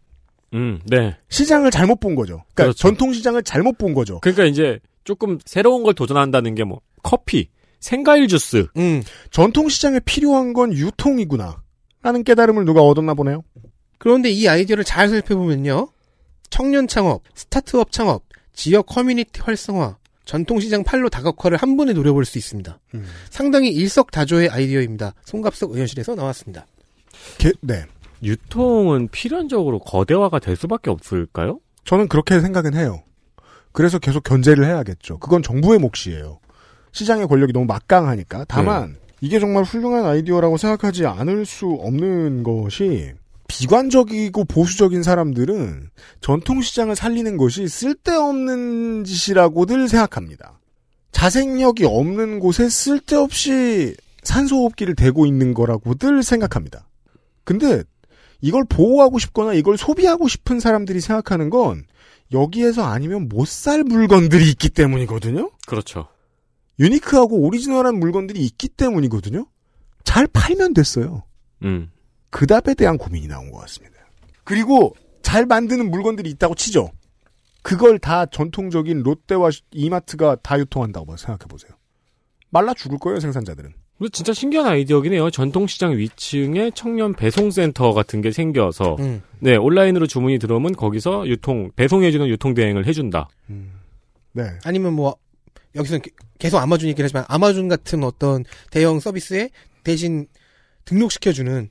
[0.55, 1.17] 음, 네.
[1.29, 2.45] 시장을 잘못 본 거죠.
[2.55, 2.79] 그러니까 그렇죠.
[2.79, 4.21] 전통 시장을 잘못 본 거죠.
[4.21, 7.49] 그러니까 이제 조금 새로운 걸 도전한다는 게 뭐 커피,
[7.81, 8.67] 생과일 주스.
[8.77, 9.03] 음.
[9.31, 11.63] 전통 시장에 필요한 건 유통이구나.
[12.03, 13.43] 라는 깨달음을 누가 얻었나 보네요.
[13.99, 15.89] 그런데 이 아이디어를 잘 살펴보면요.
[16.51, 22.79] 청년 창업, 스타트업 창업, 지역 커뮤니티 활성화, 전통시장 판로 다각화를 한 번에 노려볼 수 있습니다.
[22.95, 23.05] 음.
[23.31, 25.15] 상당히 일석다조의 아이디어입니다.
[25.25, 26.67] 송갑석 의원실에서 나왔습니다.
[27.39, 27.85] 게- 네.
[28.23, 31.59] 유통은 필연적으로 거대화가 될 수밖에 없을까요?
[31.85, 33.03] 저는 그렇게 생각은 해요.
[33.73, 35.19] 그래서 계속 견제를 해야겠죠.
[35.19, 36.39] 그건 정부의 몫이에요.
[36.93, 38.45] 시장의 권력이 너무 막강하니까.
[38.49, 43.13] 다만 이게 정말 훌륭한 아이디어라고 생각하지 않을 수 없는 것이
[43.49, 50.59] 비관적이고 보수적인 사람들은 전통시장을 살리는 것이 쓸데없는 짓이라고들 생각합니다.
[51.13, 56.89] 자생력이 없는 곳에 쓸데없이 산소호흡기를 대고 있는 거라고들 생각합니다.
[57.45, 57.83] 근데
[58.43, 61.85] 이걸 보호하고 싶거나 이걸 소비하고 싶은 사람들이 생각하는 건
[62.33, 65.51] 여기에서 아니면 못 살 물건들이 있기 때문이거든요.
[65.67, 66.09] 그렇죠.
[66.79, 69.47] 유니크하고 오리지널한 물건들이 있기 때문이거든요.
[70.05, 71.23] 잘 팔면 됐어요.
[71.63, 71.91] 음.
[72.31, 73.95] 그 답에 대한 고민이 나온 것 같습니다.
[74.45, 76.91] 그리고 잘 만드는 물건들이 있다고 치죠.
[77.63, 81.71] 그걸 다 전통적인 롯데와 이마트가 다 유통한다고 생각해 보세요.
[82.53, 83.73] 말라 죽을 거예요 생산자들은.
[83.99, 85.31] 근데 진짜 신기한 아이디어긴 해요.
[85.31, 89.23] 전통시장 위층에 청년 배송센터 같은 게 생겨서 음.
[89.41, 93.29] 네 온라인으로 주문이 들어오면 거기서 유통 배송해주는 유통 대행을 해준다.
[94.33, 94.45] 네.
[94.65, 95.17] 아니면 뭐
[95.75, 95.99] 여기서
[96.39, 99.51] 계속 아마존 얘기를 하지만 아마존 같은 어떤 대형 서비스에
[99.83, 100.27] 대신
[100.85, 101.71] 등록시켜주는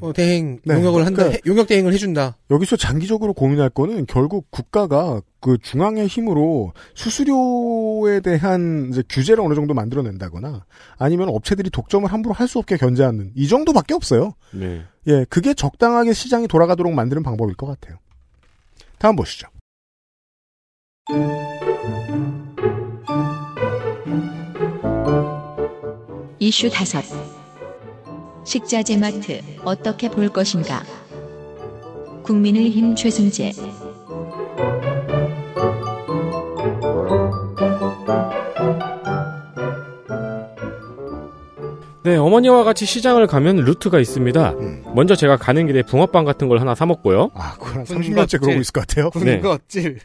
[0.00, 2.36] 어, 대행 네, 용역을 한다, 그러니까- 해- 용역 대행을 해준다.
[2.50, 9.74] 여기서 장기적으로 고민할 거는 결국 국가가 그 중앙의 힘으로 수수료에 대한 이제 규제를 어느 정도
[9.74, 10.64] 만들어낸다거나
[10.98, 14.32] 아니면 업체들이 독점을 함부로 할 수 없게 견제하는 이 정도밖에 없어요.
[14.52, 14.82] 네.
[15.06, 17.98] 예, 그게 적당하게 시장이 돌아가도록 만드는 방법일 것 같아요.
[18.98, 19.46] 다음 보시죠.
[26.38, 27.02] 이슈 다섯
[28.48, 30.82] 식자재 마트 어떻게 볼 것인가?
[32.22, 33.52] 국민의힘 최승재
[42.04, 44.52] 네, 어머니와 같이 시장을 가면 루트가 있습니다.
[44.52, 44.82] 음.
[44.94, 47.30] 먼저 제가 가는 길에 붕어빵 같은 걸 하나 사 먹고요.
[47.34, 48.14] 아, 그건 군것질.
[48.14, 49.10] 30년째 그러고 있을 것 같아요.
[49.22, 49.40] 네.
[49.40, 49.98] 군것질.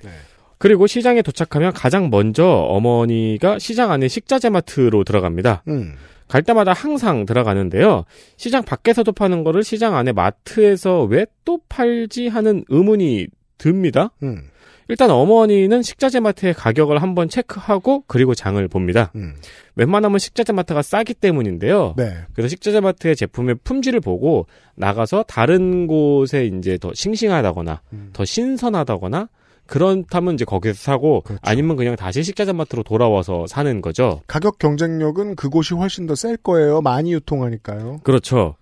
[0.58, 5.64] 그리고 시장에 도착하면 가장 먼저 어머니가 시장 안에 식자재 마트로 들어갑니다.
[5.70, 5.96] 음.
[6.34, 8.06] 갈 때마다 항상 들어가는데요.
[8.38, 14.12] 시장 밖에서도 파는 거를 시장 안에 마트에서 왜 또 팔지 하는 의문이 듭니다.
[14.24, 14.44] 음.
[14.88, 19.12] 일단 어머니는 식자재 마트의 가격을 한번 체크하고 그리고 장을 봅니다.
[19.16, 19.36] 음.
[19.76, 21.94] 웬만하면 식자재 마트가 싸기 때문인데요.
[21.98, 22.16] 네.
[22.34, 28.10] 그래서 식자재 마트의 제품의 품질을 보고 나가서 다른 곳에 이제 더 싱싱하다거나 음.
[28.14, 29.30] 더 신선하다거나
[29.66, 31.40] 그렇다면 이제 거기서 사고 그렇죠.
[31.44, 34.22] 아니면 그냥 다시 식자재마트로 돌아와서 사는 거죠.
[34.28, 36.82] 가격 경쟁력은 그곳이 훨씬 더 셀 거예요.
[36.82, 38.02] 많이 유통하니까요.
[38.04, 38.56] 그렇죠.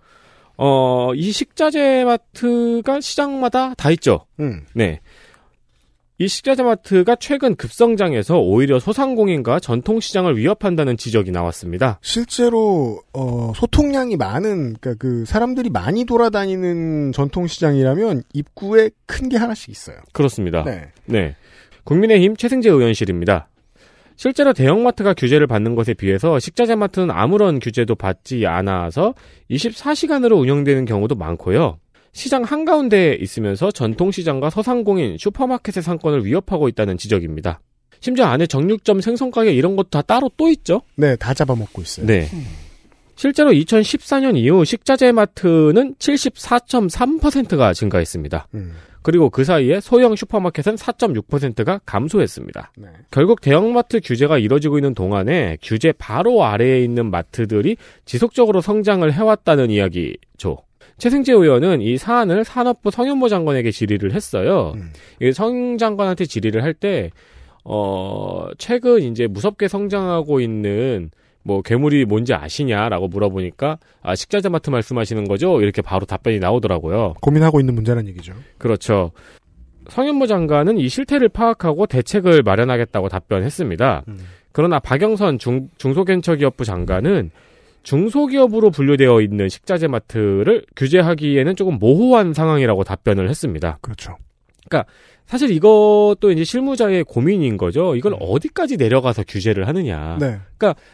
[0.58, 4.26] 어, 이 식자재 마트가 시장마다 다 있죠.
[4.40, 4.64] 음.
[4.76, 5.02] 네.
[6.22, 11.98] 이 식자재 마트가 최근 급성장해서 오히려 소상공인과 전통시장을 위협한다는 지적이 나왔습니다.
[12.04, 19.98] 실제로 어, 소통량이 많은 그러니까 그 사람들이 많이 돌아다니는 전통시장이라면 입구에 큰 게 하나씩 있어요.
[20.14, 20.64] 그렇습니다.
[20.64, 20.90] 네.
[21.06, 21.36] 네.
[21.86, 23.48] 국민의힘 최승재 의원실입니다.
[24.16, 29.16] 실제로 대형마트가 규제를 받는 것에 비해서 식자재 마트는 아무런 규제도 받지 않아서
[29.50, 31.80] 24시간으로 운영되는 경우도 많고요.
[32.14, 37.62] 시장 한가운데에 있으면서 전통시장과 서상공인, 슈퍼마켓의 상권을 위협하고 있다는 지적입니다.
[38.00, 40.82] 심지어 안에 정육점, 생선가게 이런 것도 다 따로 또 있죠?
[40.96, 42.06] 네, 다 잡아먹고 있어요.
[42.06, 42.28] 네.
[43.16, 48.48] 실제로 2014년 이후 식자재 마트는 74.3%가 증가했습니다.
[48.56, 48.74] 음.
[49.04, 52.72] 그리고 그 사이에 소형 슈퍼마켓은 4.6%가 감소했습니다.
[52.78, 52.88] 네.
[53.10, 60.58] 결국 대형마트 규제가 이뤄지고 있는 동안에 규제 바로 아래에 있는 마트들이 지속적으로 성장을 해왔다는 이야기죠.
[61.02, 64.74] 최승재 의원은 이 사안을 산업부 성현모 장관에게 질의를 했어요.
[64.76, 64.94] 음.
[65.20, 67.10] 이성 장관한테 질의를 할 때,
[67.64, 71.10] 어, 최근 이제 무섭게 성장하고 있는
[71.42, 75.60] 뭐 괴물이 뭔지 아시냐라고 물어보니까 아 식자재 마트 말씀하시는 거죠?
[75.60, 77.16] 이렇게 바로 답변이 나오더라고요.
[77.20, 78.36] 고민하고 있는 문제란 얘기죠.
[78.60, 79.10] 그렇죠.
[79.90, 84.04] 성현모 장관은 이 실태를 파악하고 대책을 마련하겠다고 답변했습니다.
[84.08, 84.20] 음.
[84.52, 87.32] 그러나 박영선 중, 중소벤처기업부 장관은
[87.84, 93.80] 중소기업으로 분류되어 있는 식자재 마트를 규제하기에는 조금 모호한 상황이라고 답변을 했습니다.
[93.82, 94.18] 그렇죠.
[95.26, 97.96] 사실 이것도 이제 실무자의 고민인 거죠.
[97.96, 100.18] 이걸 어디까지 내려가서 규제를 하느냐.
[100.20, 100.40] 네.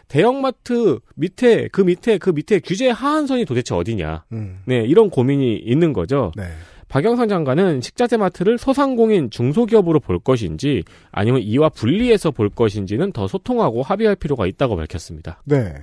[0.08, 4.26] 대형마트 밑에 그 밑에 그 밑에 규제 하한선이 도대체 어디냐.
[4.34, 4.60] 음.
[4.66, 6.32] 네, 이런 고민이 있는 거죠.
[6.36, 6.44] 네.
[6.88, 13.82] 박영선 장관은 식자재 마트를 소상공인 중소기업으로 볼 것인지 아니면 이와 분리해서 볼 것인지는 더 소통하고
[13.82, 15.42] 합의할 필요가 있다고 밝혔습니다.
[15.46, 15.74] 네.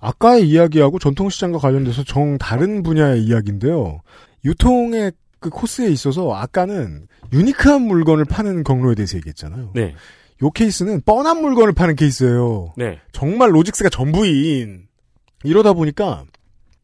[0.00, 4.00] 아까의 이야기하고 전통시장과 관련돼서 정 다른 분야의 이야기인데요.
[4.44, 9.72] 유통의 그 코스에 있어서 아까는 유니크한 물건을 파는 경로에 대해서 얘기했잖아요.
[9.74, 9.94] 네.
[10.42, 12.74] 요 케이스는 뻔한 물건을 파는 케이스예요.
[12.76, 13.00] 네.
[13.12, 14.86] 정말 로직스가 전부인.
[15.44, 16.24] 이러다 보니까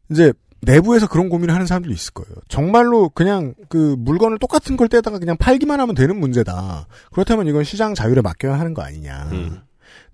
[0.09, 2.35] 이제 내부에서 그런 고민을 하는 사람들도 있을 거예요.
[2.47, 6.87] 정말로 그냥 그 물건을 똑같은 걸 떼다가 그냥 팔기만 하면 되는 문제다.
[7.11, 9.29] 그렇다면 이건 시장 자율에 맡겨야 하는 거 아니냐.
[9.31, 9.59] 음.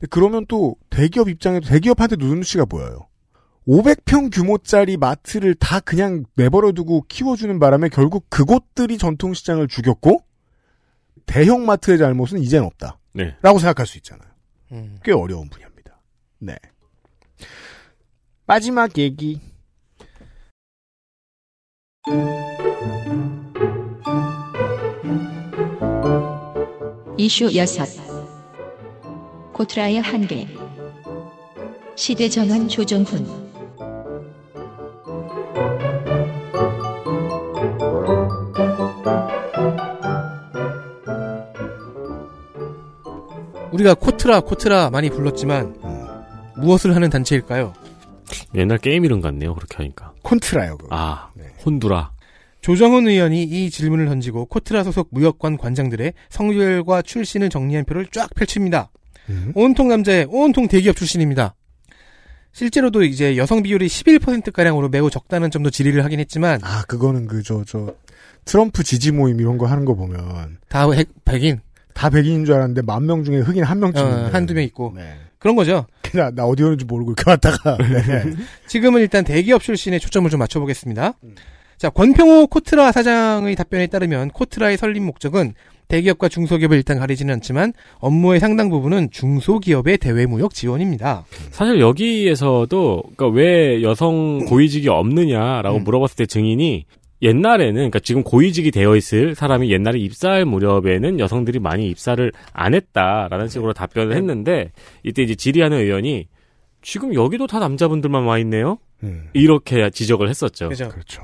[0.09, 3.07] 그러면 또 대기업 입장에도 대기업한테 눈치가 보여요.
[3.67, 10.23] 500평 규모짜리 마트를 다 그냥 내버려두고 키워주는 바람에 결국 그곳들이 전통시장을 죽였고
[11.25, 12.99] 대형 마트의 잘못은 이젠 없다.
[13.13, 13.35] 네.
[13.41, 14.29] 라고 생각할 수 있잖아요.
[14.71, 14.99] 음.
[15.03, 16.01] 꽤 어려운 분야입니다.
[16.39, 16.55] 네.
[18.47, 19.39] 마지막 얘기.
[27.17, 28.10] 이슈 여섯
[29.53, 30.47] 코트라의 한계
[31.95, 33.25] 시대 전환 조정훈
[43.71, 45.75] 우리가 코트라 코트라 많이 불렀지만
[46.57, 47.73] 무엇을 하는 단체일까요?
[48.55, 49.55] 옛날 게임 이름 같네요.
[49.55, 50.13] 그렇게 하니까.
[50.21, 50.77] 콘트라요.
[50.77, 50.95] 그거.
[50.95, 51.45] 아, 네.
[51.65, 52.11] 혼두라.
[52.61, 58.91] 조정훈 의원이 이 질문을 던지고 코트라 소속 무역관 관장들의 성별과 출신을 정리한 표를 쫙 펼칩니다.
[59.29, 59.51] 음.
[59.55, 61.55] 온통 남자의 온통 대기업 출신입니다.
[62.53, 67.63] 실제로도 이제 여성 비율이 11%가량으로 매우 적다는 점도 질의를 하긴 했지만 아, 그거는 그, 저,
[67.65, 67.95] 저,
[68.43, 71.61] 트럼프 지지 모임 이런 거 하는 거 보면 다 핵, 백인
[71.93, 74.03] 다 백인인 줄 알았는데 만 명 중에 흑인 한 명쯤.
[74.03, 74.29] 어.
[74.33, 75.13] 한두 명 있고 네.
[75.39, 75.85] 그런 거죠.
[76.01, 77.77] 그냥 나 어디 오는지 모르고 이렇게 왔다가.
[77.79, 78.23] 네.
[78.67, 81.13] 지금은 일단 대기업 출신에 초점을 좀 맞춰보겠습니다.
[81.23, 81.35] 음.
[81.77, 85.53] 자, 권평호 코트라 사장의 답변에 따르면 코트라의 설립 목적은
[85.91, 91.25] 대기업과 중소기업을 일단 가리지는 않지만 업무의 상당 부분은 중소기업의 대외무역 지원입니다.
[91.51, 95.83] 사실 여기에서도 그러니까 왜 여성 고위직이 없느냐라고 음.
[95.83, 96.85] 물어봤을 때 증인이
[97.21, 103.47] 옛날에는 그러니까 지금 고위직이 되어 있을 사람이 옛날에 입사할 무렵에는 여성들이 많이 입사를 안 했다라는
[103.47, 104.71] 식으로 답변을 했는데
[105.03, 106.27] 이때 이제 질의하는 의원이
[106.81, 108.79] 지금 여기도 다 남자분들만 와 있네요.
[109.03, 109.27] 음.
[109.33, 110.69] 이렇게 지적을 했었죠.
[110.69, 110.89] 그죠?
[110.89, 111.23] 그렇죠.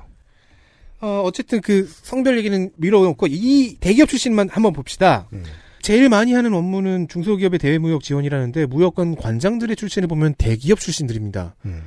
[0.99, 5.27] 어, 어쨌든 그 성별 얘기는 밀어놓고 이 대기업 출신만 한번 봅시다.
[5.33, 5.43] 음.
[5.81, 11.56] 제일 많이 하는 업무는 중소기업의 대외무역 지원이라는데 무역관 관장들의 출신을 보면 대기업 출신들입니다.
[11.65, 11.81] 음.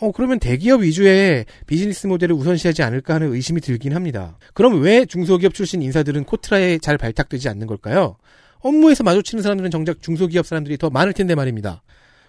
[0.00, 4.38] 어, 그러면 대기업 위주의 비즈니스 모델을 우선시하지 않을까 하는 의심이 들긴 합니다.
[4.54, 8.16] 그럼 왜 중소기업 출신 인사들은 코트라에 잘 발탁되지 않는 걸까요?
[8.60, 11.82] 업무에서 마주치는 사람들은 정작 중소기업 사람들이 더 많을 텐데 말입니다.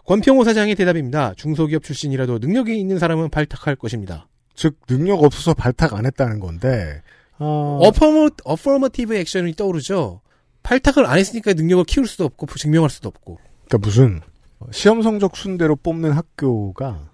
[0.05, 1.33] 권평오 사장의 대답입니다.
[1.35, 4.27] 중소기업 출신이라도 능력이 있는 사람은 발탁할 것입니다.
[4.55, 7.01] 즉, 능력 없어서 발탁 안 했다는 건데,
[7.39, 10.21] 어, affirma, affirmative action이 떠오르죠.
[10.63, 13.39] 발탁을 안 했으니까 능력을 키울 수도 없고 증명할 수도 없고.
[13.67, 14.21] 그러니까 무슨
[14.71, 17.09] 시험 성적 순대로 뽑는 학교가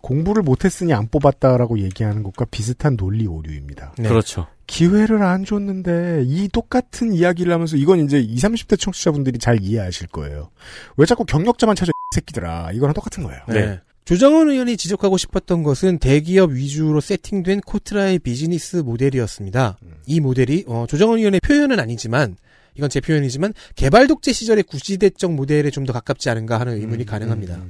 [0.00, 3.94] 공부를 못했으니 안 뽑았다라고 얘기하는 것과 비슷한 논리 오류입니다.
[3.98, 4.08] 네.
[4.08, 4.46] 그렇죠.
[4.66, 10.50] 기회를 안 줬는데 이 똑같은 이야기를 하면서 이건 이제 20, 30대 청취자분들이 잘 이해하실 거예요.
[10.96, 12.72] 왜 자꾸 경력자만 찾아 이 새끼들아.
[12.72, 13.40] 이거랑 똑같은 거예요.
[13.48, 13.80] 네.
[14.04, 19.78] 조정원 의원이 지적하고 싶었던 것은 대기업 위주로 세팅된 코트라의 비즈니스 모델이었습니다.
[20.06, 22.36] 이 모델이 어, 조정원 의원의 표현은 아니지만
[22.76, 27.62] 이건 제 표현이지만 개발 독재 시절의 구시대적 모델에 좀 더 가깝지 않은가 하는 의문이 가능합니다.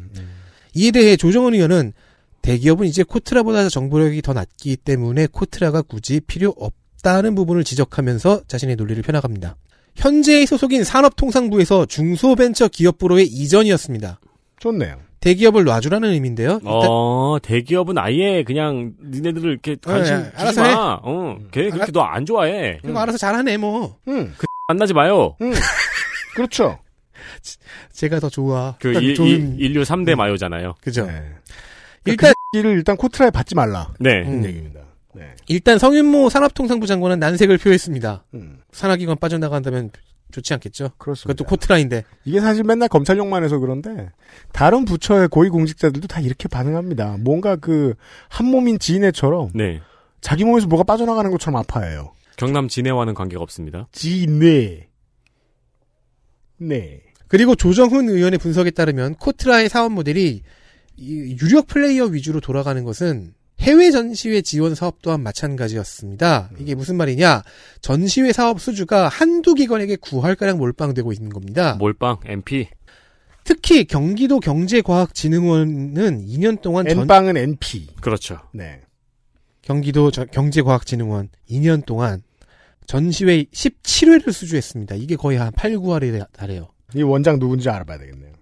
[0.74, 1.92] 이에 대해 조정원 의원은
[2.42, 9.00] 대기업은 이제 코트라보다 정보력이 더 낮기 때문에 코트라가 굳이 필요 없다는 부분을 지적하면서 자신의 논리를
[9.02, 9.56] 펴나갑니다.
[9.96, 14.20] 현재의 소속인 산업통상부에서 중소벤처기업부로의 이전이었습니다.
[14.58, 14.98] 좋네요.
[15.24, 16.60] 대기업을 놔주라는 의미인데요.
[16.62, 20.98] 일단 어, 대기업은 아예 그냥 니네들을 이렇게 관심 예, 주지 알아서 마.
[21.02, 22.78] 어, 걔 그렇게 너 안 좋아해.
[22.82, 23.96] 그리고 알아서 잘하네 뭐.
[24.08, 24.34] 음,
[24.68, 25.36] 만나지 마요.
[26.34, 26.78] 그렇죠.
[27.92, 28.76] 제가 더 좋아.
[28.80, 30.74] 그딱 일, 좋은- 일, 인류 3대 마요잖아요.
[30.82, 31.06] 그죠.
[31.06, 31.22] 네.
[32.04, 33.92] 일단 그 일을 일단 코트라에 받지 말라.
[33.98, 34.22] 네.
[34.26, 34.44] 음.
[34.44, 34.80] 얘기입니다.
[35.14, 35.34] 네.
[35.48, 38.24] 일단 성윤모 산업통상부 장관은 난색을 표했습니다.
[38.34, 39.90] 음, 산하기관 빠져나간다면
[40.34, 40.90] 좋지 않겠죠.
[40.98, 41.32] 그렇습니다.
[41.32, 42.04] 그것도 코트라인데.
[42.24, 44.10] 이게 사실 맨날 검찰용만 해서 그런데
[44.52, 47.16] 다른 부처의 고위공직자들도 다 이렇게 반응합니다.
[47.20, 47.94] 뭔가 그
[48.28, 49.80] 한 몸인 지인애처럼 네.
[50.20, 52.12] 자기 몸에서 뭐가 빠져나가는 것처럼 아파해요.
[52.36, 53.88] 경남 진해와는 관계가 없습니다.
[53.92, 54.88] 지네.
[56.58, 57.00] 네.
[57.28, 60.42] 그리고 조정훈 의원의 분석에 따르면 코트라의 사업 모델이
[60.96, 66.50] 이 유력 플레이어 위주로 돌아가는 것은 해외 전시회 지원 사업 또한 마찬가지였습니다.
[66.58, 67.42] 이게 무슨 말이냐?
[67.80, 71.76] 전시회 사업 수주가 한두 기관에게 9할가량 몰빵되고 있는 겁니다.
[71.78, 72.68] 몰빵, MP.
[73.44, 77.88] 특히 경기도 경제과학진흥원은 2년 동안 전, N빵은 NP.
[78.00, 78.38] 그렇죠.
[78.52, 78.80] 네.
[79.62, 82.22] 경기도 저- 경제과학진흥원 2년 동안
[82.86, 84.94] 전시회 17회를 수주했습니다.
[84.96, 86.68] 이게 거의 한 8, 9할에 달해요.
[86.94, 88.32] 이 원장 누군지 알아봐야 되겠네요.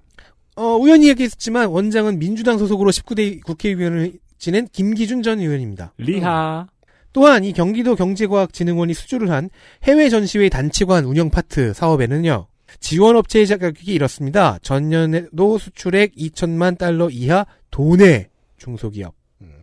[0.56, 5.92] 어, 우연히 얘기했지만 원장은 민주당 소속으로 19대 국회의원을 지낸 김기준 전 의원입니다.
[5.98, 6.66] 리하.
[7.12, 9.48] 또한 이 경기도 경제과학진흥원이 수주를 한
[9.84, 12.48] 해외 전시회 단치관 운영 파트 사업에는요.
[12.80, 14.58] 지원 업체의 자격이 이렇습니다.
[14.60, 19.14] 전년에도 수출액 2천만 달러 이하 도내 중소기업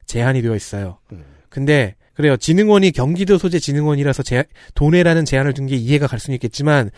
[0.05, 0.99] 제한이 되어 있어요.
[1.11, 1.25] 음.
[1.49, 2.37] 근데 그래요.
[2.37, 6.89] 진흥원이 경기도 소재 진흥원이라서 제, 도내라는 제한을 둔 게 이해가 갈 수는 있겠지만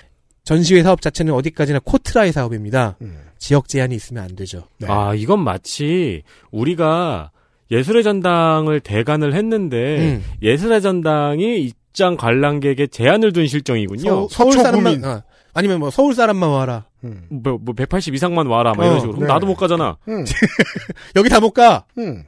[0.44, 2.98] 전시회 사업 자체는 어디까지나 코트라의 사업입니다.
[3.02, 3.24] 음.
[3.40, 4.68] 지역 제한이 있으면 안 되죠.
[4.78, 4.86] 네.
[4.88, 6.22] 아, 이건 마치
[6.52, 7.32] 우리가
[7.72, 10.24] 예술의 전당을 대관을 했는데 음.
[10.42, 14.04] 예술의 전당이 입장 관람객에 제한을 둔 실정이군요.
[14.04, 15.04] 서, 서울 서초 사람만.
[15.06, 16.86] 어, 아니면 뭐 서울 사람만 와라.
[17.04, 17.26] 음.
[17.30, 19.14] 뭐, 뭐, 180 이상만 와라, 막 어, 이런 식으로.
[19.16, 19.34] 그럼 네.
[19.34, 19.98] 나도 못 가잖아.
[20.08, 20.24] 음.
[21.16, 21.86] 여기 다 못 가.
[21.98, 22.24] 음.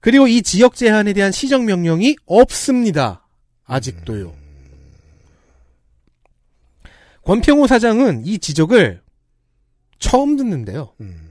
[0.00, 3.26] 그리고 이 지역 제한에 대한 시정 명령이 없습니다.
[3.66, 4.32] 아직도요.
[7.24, 9.02] 권평호 사장은 이 지적을
[9.98, 10.92] 처음 듣는데요.
[11.00, 11.27] 음.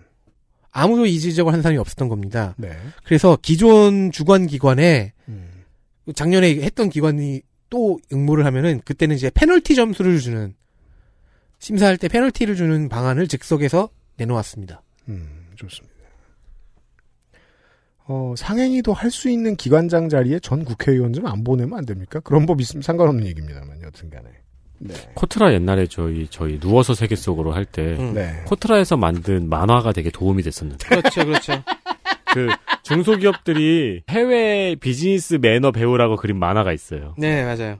[0.71, 2.53] 아무도 이 지적을 한 사람이 없었던 겁니다.
[2.57, 2.71] 네.
[3.03, 5.63] 그래서 기존 주관 기관에 음.
[6.13, 10.53] 작년에 했던 기관이 또 응모를 하면은 그때는 이제 페널티 점수를 주는
[11.59, 14.81] 심사할 때 페널티를 주는 방안을 즉석에서 내놓았습니다.
[15.09, 15.95] 음, 좋습니다.
[18.09, 22.19] 어, 상행위도 할 수 있는 기관장 자리에 전 국회의원 좀 안 보내면 안 됩니까?
[22.21, 24.29] 그런 법 있으면 상관없는 얘기입니다만, 여튼 간에.
[24.79, 24.93] 네.
[25.15, 28.13] 코트라 옛날에 저희, 저희 누워서 세계 속으로 할 때, 음.
[28.13, 28.43] 네.
[28.45, 30.87] 코트라에서 만든 만화가 되게 도움이 됐었는데.
[30.87, 31.53] 그렇죠, 그렇죠.
[32.33, 32.47] 그
[32.83, 37.15] 중소기업들이 해외 비즈니스 매너 배우라고 그린 만화가 있어요.
[37.17, 37.77] 네, 맞아요.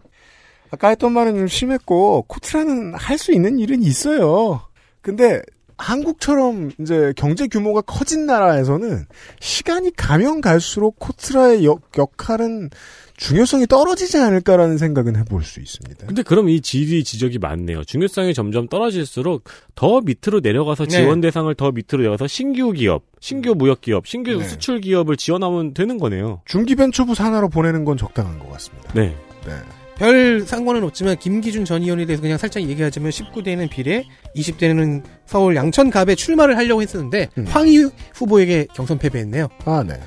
[0.72, 4.62] 아까 했던 말은 좀 심했고, 코트라는 할 수 있는 일은 있어요.
[5.02, 5.42] 근데,
[5.78, 9.06] 한국처럼 이제 경제 규모가 커진 나라에서는
[9.40, 12.72] 시간이 가면 갈수록 코트라의 역, 역할은
[13.18, 16.06] 중요성이 떨어지지 않을까라는 생각은 해볼 수 있습니다.
[16.06, 17.84] 근데 그럼 이 질이 지적이 많네요.
[17.84, 19.44] 중요성이 점점 떨어질수록
[19.76, 20.98] 더 밑으로 내려가서 네.
[20.98, 24.44] 지원 대상을 더 밑으로 내려가서 신규 기업, 신규 무역 기업, 신규 네.
[24.44, 26.42] 수출 기업을 지원하면 되는 거네요.
[26.46, 28.94] 중기벤처부 산하로 보내는 건 적당한 것 같습니다.
[28.94, 29.16] 네.
[29.46, 29.54] 네.
[29.98, 34.04] 별 상관은 없지만 김기준 전 의원에 대해서 그냥 살짝 얘기하자면 19대는 비례,
[34.36, 37.46] 20대는 서울 양천갑에 출마를 하려고 했었는데 음.
[37.48, 39.48] 황희 후보에게 경선 패배했네요.
[39.66, 40.00] 아, 네.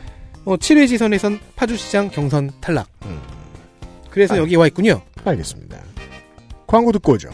[0.45, 2.89] 어, 7회 지선에선 파주시장 경선 탈락.
[3.05, 3.21] 음.
[4.11, 4.39] 그래서 아.
[4.39, 5.03] 여기 와 있군요.
[5.25, 5.79] 알겠습니다.
[6.67, 7.31] 광고 듣고 오죠.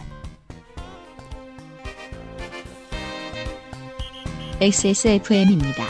[4.59, 5.83] XSFM입니다.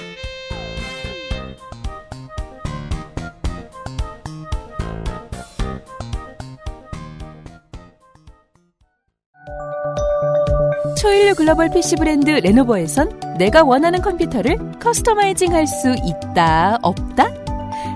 [11.08, 17.28] 초일류 글로벌 PC 브랜드 레노버에선 내가 원하는 컴퓨터를 커스터마이징 할 수 있다, 없다?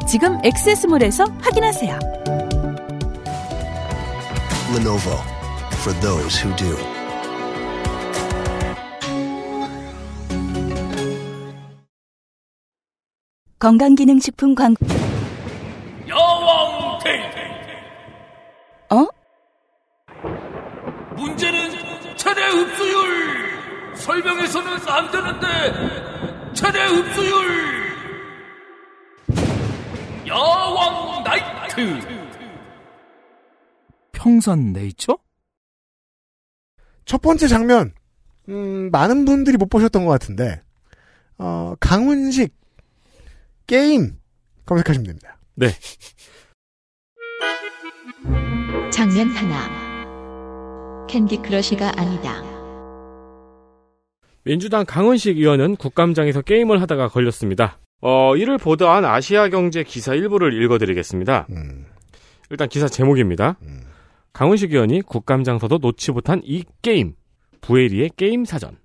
[0.08, 2.00] 지금 액세스몰에서 확인하세요.
[4.74, 5.18] Lenovo
[5.74, 6.78] for those who do.
[13.60, 14.86] 건강기능식품 광고.
[16.08, 17.36] 여왕 테이프
[18.96, 19.08] 어?
[21.16, 21.81] 문제는
[22.22, 27.82] 최대 흡수율 설명해서는 안 되는데 최대 흡수율
[30.28, 32.00] 여왕 나이트
[34.12, 35.18] 평산 네이처?
[37.06, 37.92] 첫 번째 장면,
[38.50, 40.62] 음, 많은 분들이 못 보셨던 것 같은데,
[41.40, 42.56] 어, 강훈식,
[43.66, 44.20] 게임,
[44.68, 45.40] 검색하시면 됩니다.
[48.92, 49.81] 장면 하나.
[51.12, 52.42] 캔디 크러쉬가 아니다.
[54.46, 57.80] 민주당 강훈식 의원은 국감장에서 게임을 하다가 걸렸습니다.
[58.00, 61.48] 어, 이를 보도한 아시아경제 기사 일부를 읽어드리겠습니다.
[61.50, 61.86] 음,
[62.50, 63.58] 일단 기사 제목입니다.
[63.64, 63.82] 음.
[64.32, 67.16] 강훈식 의원이 국감장서도 놓지 못한 이 게임.
[67.60, 68.78] 부애리의 게임 사전.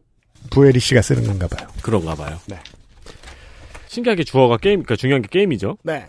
[0.50, 1.68] 부애리 씨가 쓰는 건가 봐요.
[1.80, 2.38] 그런가 봐요.
[2.48, 2.58] 네.
[3.86, 5.78] 신기하게 주어가 게임, 그러니까 중요한 게 게임이죠.
[5.84, 6.08] 네.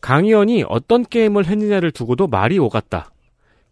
[0.00, 3.09] 강 의원이 어떤 게임을 했느냐를 두고도 말이 오갔다.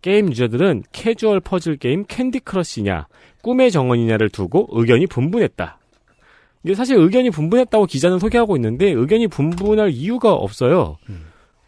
[0.00, 3.06] 게임 유저들은 캐주얼 퍼즐 게임 캔디 크러쉬냐,
[3.42, 5.78] 꿈의 정원이냐를 두고 의견이 분분했다.
[6.64, 10.98] 이게 사실 의견이 분분했다고 기자는 소개하고 있는데 의견이 분분할 이유가 없어요.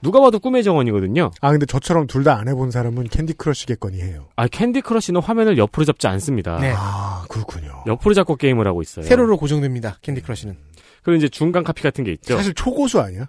[0.02, 1.30] 누가 봐도 꿈의 정원이거든요.
[1.40, 4.28] 아, 근데 저처럼 둘 다 안 해본 사람은 캔디 크러쉬겠거니 해요.
[4.36, 6.58] 아, 캔디 크러쉬는 화면을 옆으로 잡지 않습니다.
[6.58, 6.72] 네.
[6.74, 7.84] 아, 그렇군요.
[7.86, 9.04] 옆으로 잡고 게임을 하고 있어요.
[9.04, 9.98] 세로로 고정됩니다.
[10.02, 10.56] 캔디 크러쉬는.
[11.02, 12.36] 그리고 이제 중간 카피 같은 게 있죠.
[12.36, 13.28] 사실 초고수 아니야?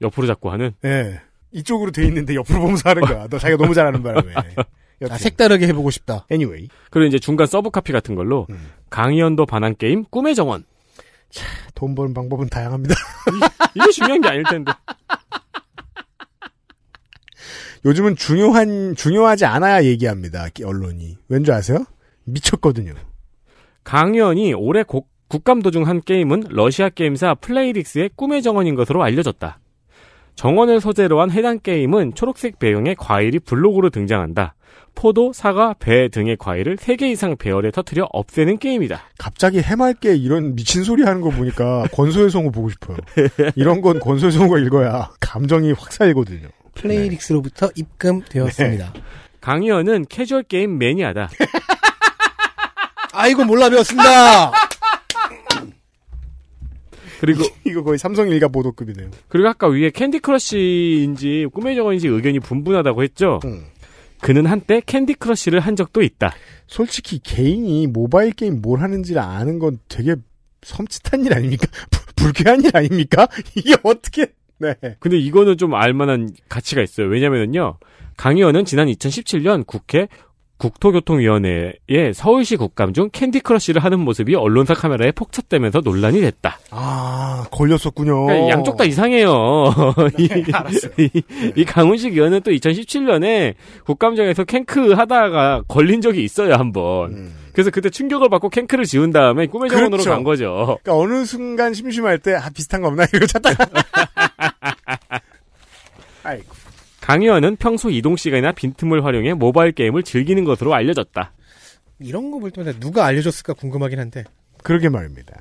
[0.00, 0.72] 옆으로 잡고 하는.
[0.84, 1.20] 예.
[1.56, 3.26] 이쪽으로 돼 있는데 옆으로 보면서 하는 거야.
[3.28, 4.32] 너 자기가 너무 잘하는 바람에.
[5.10, 5.16] 아.
[5.18, 6.26] 색다르게 해보고 싶다.
[6.30, 6.68] anyway.
[6.90, 8.70] 그리고 이제 중간 서브 카피 같은 걸로 음.
[8.90, 10.64] 강의원도 반한 게임 꿈의 정원.
[11.74, 12.94] 돈 버는 방법은 다양합니다.
[13.74, 14.72] 이게 중요한 게 아닐 텐데.
[17.84, 20.46] 요즘은 중요한, 중요하지 않아야 얘기합니다.
[20.64, 21.18] 언론이.
[21.28, 21.84] 왠지 아세요?
[22.24, 22.94] 미쳤거든요.
[23.84, 29.02] 강 의원이 올해 국, 국감 도 중 한 게임은 러시아 게임사 플레이릭스의 꿈의 정원인 것으로
[29.02, 29.58] 알려졌다.
[30.36, 34.54] 정원을 소재로 한 해당 게임은 초록색 배경의 과일이 블록으로 등장한다.
[34.94, 39.00] 포도, 사과, 배 등의 과일을 3개 이상 배열에 터트려 없애는 게임이다.
[39.18, 42.96] 갑자기 해맑게 이런 미친 소리 하는 거 보니까 권소의 성우 보고 싶어요.
[43.56, 46.48] 이런 건 권소의 성우가 읽어야 감정이 확 살거든요.
[46.74, 48.92] 플레이릭스로부터 입금되었습니다.
[49.40, 51.30] 강 의원은 캐주얼 게임 매니아다.
[53.12, 54.65] 아이고 몰라 배웠습니다.
[57.20, 59.10] 그리고 이거 거의 삼성 일가 보도급이네요.
[59.28, 63.40] 그리고 아까 위에 캔디 크러쉬인지 꿈의 정원인지 의견이 분분하다고 했죠.
[63.44, 63.64] 음.
[64.20, 66.32] 그는 한때 캔디 크러쉬를 한 적도 있다.
[66.66, 70.16] 솔직히 개인이 모바일 게임 뭘 하는지를 아는 건 되게
[70.62, 71.66] 섬찟한 일 아닙니까?
[71.90, 73.28] 불- 불쾌한 일 아닙니까?
[73.54, 74.74] 이게 어떻게, 네.
[75.00, 77.06] 근데 이거는 좀 알만한 가치가 있어요.
[77.08, 77.78] 왜냐면은요,
[78.16, 80.08] 강 의원은 지난 2017년 국회
[80.58, 86.58] 국토교통위원회의 서울시 국감 중 캔디 크러쉬를 하는 모습이 언론사 카메라에 포착되면서 논란이 됐다.
[86.70, 88.26] 아, 걸렸었군요.
[88.26, 89.74] 그러니까 양쪽 다 이상해요.
[90.18, 90.92] 이, 네, 알았어요.
[90.98, 91.22] 이,
[91.56, 93.54] 이 강훈식 의원은 또 2017년에
[93.84, 97.12] 국감장에서 캔크 하다가 걸린 적이 있어요, 한 번.
[97.12, 97.34] 음.
[97.52, 100.10] 그래서 그때 충격을 받고 캔크를 지운 다음에 꿈의 정원으로 그렇죠.
[100.10, 100.78] 간 거죠.
[100.82, 103.04] 그러니까 어느 순간 심심할 때, 아, 비슷한 거 없나?
[103.14, 103.66] 이거 찾다가.
[106.22, 106.65] 아이고.
[107.06, 111.32] 강 의원은 평소 이동 시간이나 빈틈을 활용해 모바일 게임을 즐기는 것으로 알려졌다.
[112.00, 114.24] 이런 거 볼 때마다 누가 알려줬을까 궁금하긴 한데
[114.62, 115.40] 그러게 말입니다.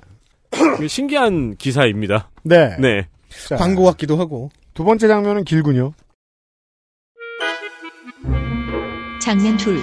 [0.87, 2.29] 신기한 기사입니다.
[2.43, 2.77] 네.
[2.79, 3.07] 네.
[3.47, 5.93] 자, 광고 같기도 하고 두 번째 장면은 길군요.
[9.21, 9.79] 장면 둘.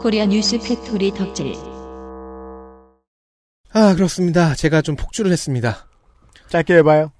[0.00, 1.54] 코리아 뉴스 팩토리 덕질.
[3.72, 4.54] 아 그렇습니다.
[4.54, 5.88] 제가 좀 폭주를 했습니다.
[6.48, 7.10] 짧게 해봐요.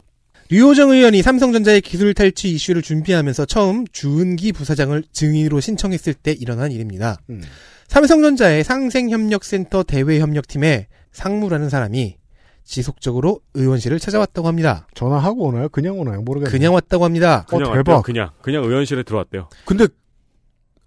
[0.52, 7.16] 류호정 의원이 삼성전자의 기술 탈취 이슈를 준비하면서 처음 주은기 부사장을 증인으로 신청했을 때 일어난 일입니다.
[7.30, 7.40] 음.
[7.88, 12.18] 삼성전자의 상생협력센터 대외협력팀에 상무라는 사람이
[12.64, 14.86] 지속적으로 의원실을 찾아왔다고 합니다.
[14.92, 15.70] 전화하고 오나요?
[15.70, 16.20] 그냥 오나요?
[16.20, 16.52] 모르겠네요.
[16.52, 17.46] 그냥 왔다고 합니다.
[17.50, 17.92] 어, 그냥 대박.
[17.92, 19.48] 왔대요, 그냥 그냥 의원실에 들어왔대요.
[19.64, 19.88] 근데,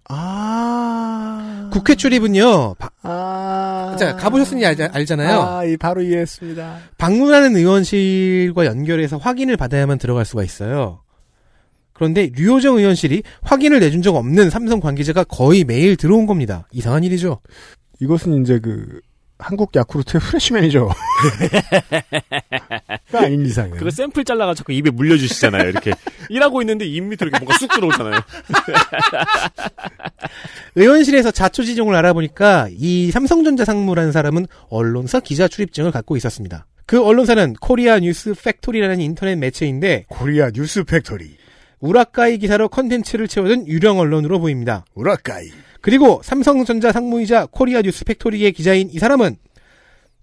[0.08, 1.68] 아.
[1.72, 2.74] 국회 출입은요.
[2.78, 3.96] 바- 아.
[3.98, 5.40] 자 가보셨으니 알, 알잖아요.
[5.40, 6.78] 아, 이 바로 이해했습니다.
[6.98, 11.02] 방문하는 의원실과 연결해서 확인을 받아야만 들어갈 수가 있어요.
[11.92, 16.66] 그런데 류호정 의원실이 확인을 내준 적 없는 삼성 관계자가 거의 매일 들어온 겁니다.
[16.72, 17.40] 이상한 일이죠.
[18.00, 19.00] 이것은 이제 그,
[19.38, 20.88] 한국 야쿠르트의 프레시 매니저.
[23.12, 23.76] 가 아닌 이상은.
[23.76, 25.68] 그거 샘플 잘라가지고 자꾸 입에 물려주시잖아요.
[25.68, 25.92] 이렇게
[26.30, 28.16] 일하고 있는데 입 밑으로 이렇게 뭔가 쑥 들어오잖아요.
[30.74, 36.66] 의원실에서 자초지종을 알아보니까 이 삼성전자 상무라는 사람은 언론사 기자 출입증을 갖고 있었습니다.
[36.86, 41.36] 그 언론사는 코리아 뉴스 팩토리라는 인터넷 매체인데 코리아 뉴스 팩토리.
[41.80, 44.84] 우라카이 기사로 컨텐츠를 채워준 유령 언론으로 보입니다.
[44.94, 45.46] 우라카이.
[45.80, 49.36] 그리고 삼성전자 상무이자 코리아 뉴스 팩토리의 기자인 이 사람은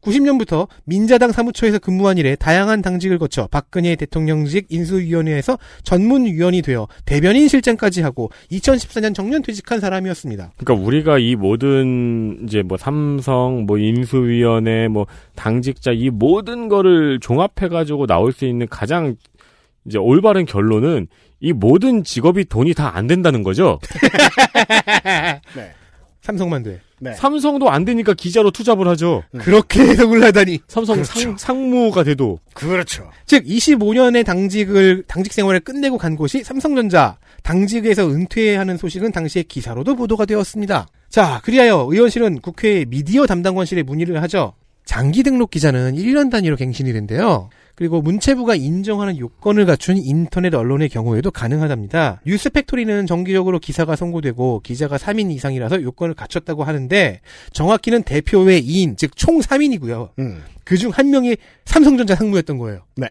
[0.04, 8.02] 90년부터 민자당 사무처에서 근무한 이래 다양한 당직을 거쳐 박근혜 대통령직 인수위원회에서 전문위원이 되어 대변인 실장까지
[8.02, 10.52] 하고 2014년 정년 퇴직한 사람이었습니다.
[10.58, 17.70] 그러니까 우리가 이 모든 이제 뭐 삼성, 뭐 인수위원회, 뭐 당직자 이 모든 거를 종합해
[17.70, 19.16] 가지고 나올 수 있는 가장
[19.86, 21.08] 이제 올바른 결론은
[21.40, 23.80] 이 모든 직업이 돈이 다 안 된다는 거죠.
[25.56, 25.72] 네.
[26.22, 26.80] 삼성만 돼.
[27.00, 27.14] 네.
[27.16, 29.24] 삼성도 안 되니까 기자로 투잡을 하죠.
[29.40, 30.60] 그렇게 해석을 하다니.
[30.68, 31.20] 삼성 그렇죠.
[31.20, 33.10] 상, 상무가 돼도 그렇죠.
[33.26, 40.26] 즉 25년의 당직을 당직 생활을 끝내고 간 곳이 삼성전자 당직에서 은퇴하는 소식은 당시에 기사로도 보도가
[40.26, 40.88] 되었습니다.
[41.10, 44.54] 자, 그리하여 의원실은 국회 미디어 담당관실에 문의를 하죠.
[44.86, 47.50] 장기 등록 기자는 1년 단위로 갱신이 된대요.
[47.76, 52.22] 그리고 문체부가 인정하는 요건을 갖춘 인터넷 언론의 경우에도 가능하답니다.
[52.26, 57.22] 뉴스 팩토리는 정기적으로 기사가 송고되고 기자가 3인 이상이라서 요건을 갖췄다고 하는데
[57.52, 60.10] 정확히는 대표 외 2인, 즉 총 3인이고요.
[60.20, 60.44] 음.
[60.66, 62.84] 그중 한 명이 삼성전자 상무였던 거예요.
[62.96, 63.08] 네.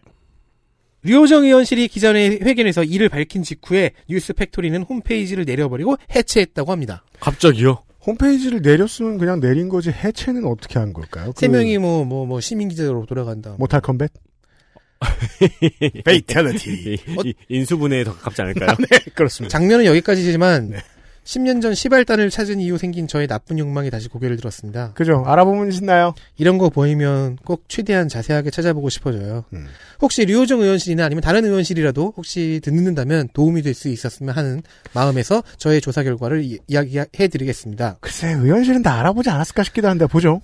[1.01, 7.03] 류호정 의원실이 기자회 회견에서 이를 밝힌 직후에 뉴스 팩토리는 홈페이지를 내려버리고 해체했다고 합니다.
[7.19, 7.83] 갑자기요.
[8.05, 11.31] 홈페이지를 내렸으면 그냥 내린 거지 해체는 어떻게 한 걸까요?
[11.35, 13.55] 세 그 명이 뭐 뭐 뭐 시민 기자로 돌아간다.
[13.57, 14.11] Mortal Kombat?
[16.05, 16.97] Fatality.
[17.49, 18.75] 인수분해에 더 가깝지 않을까요?
[18.89, 19.51] 네, 그렇습니다.
[19.57, 20.77] 장면은 여기까지지만 네.
[21.23, 24.91] 10년 전 시발단을 찾은 이후 생긴 저의 나쁜 욕망이 다시 고개를 들었습니다.
[24.93, 25.23] 그죠?
[25.25, 26.13] 알아보면 신나요?
[26.37, 29.45] 이런 거 보이면 꼭 최대한 자세하게 찾아보고 싶어져요.
[29.53, 29.67] 음.
[30.01, 34.61] 혹시 류호정 의원실이나 아니면 다른 의원실이라도 혹시 듣는다면 도움이 될 수 있었으면 하는
[34.93, 37.97] 마음에서 저의 조사 결과를 이- 이야기해드리겠습니다.
[38.01, 40.41] 글쎄, 의원실은 다 알아보지 않았을까 싶기도 한데, 보죠.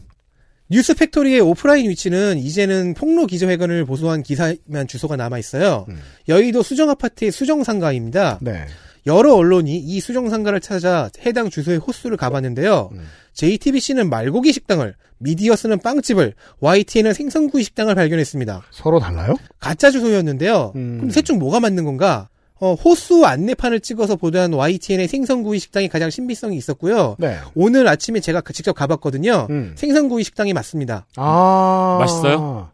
[0.72, 5.86] 뉴스 팩토리의 오프라인 위치는 이제는 폭로 기자회견을 보도한 기사만 주소가 남아 있어요.
[5.90, 6.00] 음.
[6.28, 8.40] 여의도 수정 아파트의 수정 상가입니다.
[8.42, 8.66] 네.
[9.08, 12.90] 여러 언론이 이 수정 상가를 찾아 해당 주소의 호수를 가봤는데요.
[12.94, 13.08] 음.
[13.34, 18.64] JTBC는 말고기 식당을, 미디어스는 빵집을, YTN은 생선구이 식당을 발견했습니다.
[18.72, 19.36] 서로 달라요?
[19.60, 20.74] 가짜 주소였는데요.
[20.76, 20.98] 음.
[20.98, 22.28] 그럼 셋 중 뭐가 맞는 건가?
[22.62, 27.16] 어, 호수 안내판을 찍어서 보도한 YTN의 생선구이 식당이 가장 신비성이 있었고요.
[27.18, 27.38] 네.
[27.56, 29.48] 오늘 아침에 제가 그- 직접 가봤거든요.
[29.50, 29.74] 음.
[29.78, 31.06] 생선구이 식당이 맞습니다.
[31.16, 31.98] 아.
[32.02, 32.70] 맛있어요?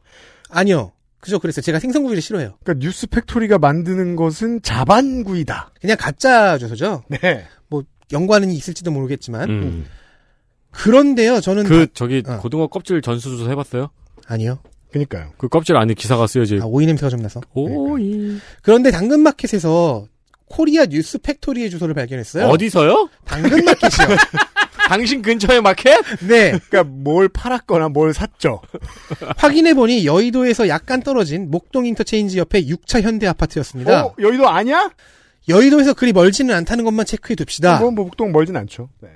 [0.49, 0.91] 아니요.
[1.26, 1.39] 그죠.
[1.39, 1.61] 그랬어요.
[1.63, 2.57] 제가 생선구이를 싫어해요.
[2.63, 5.71] 그러니까 뉴스 팩토리가 만드는 것은 자반구이다.
[5.82, 7.03] 그냥 가짜 주소죠.
[7.09, 7.45] 네.
[8.11, 9.49] 연관은 있을지도 모르겠지만.
[9.49, 9.86] 음.
[10.71, 11.63] 그런데요, 저는.
[11.63, 12.38] 그 저기 어.
[12.38, 13.89] 고등어 껍질 전수조사 해봤어요?
[14.28, 14.59] 아니요.
[14.91, 15.32] 그니까요.
[15.38, 16.69] 그 껍질 안에 기사가 쓰여져 아, 있고.
[16.69, 17.41] 오이 냄새가 좀 나서.
[17.53, 18.38] 오이.
[18.61, 20.05] 그런데 당근마켓에서
[20.47, 22.45] 코리아 뉴스 팩토리의 주소를 발견했어요.
[22.47, 23.09] 어디서요?
[23.26, 24.07] 당근마켓이요.
[24.88, 26.01] 당신 근처의 마켓?
[26.21, 26.51] 네.
[26.51, 28.61] 그러니까 뭘 팔았거나 뭘 샀죠.
[29.38, 34.05] 확인해 보니 여의도에서 약간 떨어진 목동 인터체인지 옆에 6차 현대 아파트였습니다.
[34.05, 34.91] 어, 여의도 아니야?
[35.47, 37.79] 여의도에서 그리 멀지는 않다는 것만 체크해 둡시다.
[37.79, 38.89] 뭐, 뭐, 목동 멀진 않죠.
[39.01, 39.09] 네.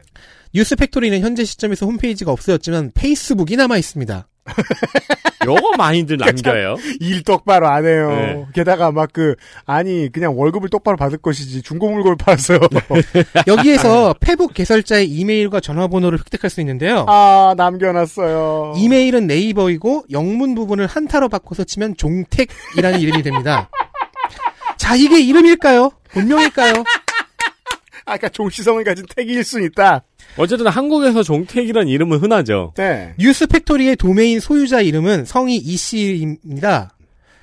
[0.53, 4.27] 뉴스 팩토리는 현재 시점에서 홈페이지가 없어졌지만 페이스북이 남아 있습니다.
[5.45, 6.75] 요거 많이들 남겨요.
[6.99, 8.09] 일 똑바로 안 해요.
[8.09, 8.45] 네.
[8.53, 9.35] 게다가 막 그,
[9.65, 12.59] 아니, 그냥 월급을 똑바로 받을 것이지, 중고 물건을 팔았어요.
[13.47, 17.05] 여기에서 페북 개설자의 이메일과 전화번호를 획득할 수 있는데요.
[17.07, 18.73] 아, 남겨놨어요.
[18.77, 23.69] 이메일은 네이버이고 영문 부분을 한타로 바꿔서 치면 종택이라는 이름이 됩니다.
[24.77, 25.91] 자, 이게 이름일까요?
[26.11, 26.83] 본명일까요?
[28.05, 30.03] 아까 종시성을 가진 택이 1순 있다.
[30.39, 32.73] 어쨌든 한국에서 종택이란 이름은 흔하죠.
[32.77, 33.13] 네.
[33.19, 36.95] 뉴스 팩토리의 도메인 소유자 이름은 성이 이씨입니다.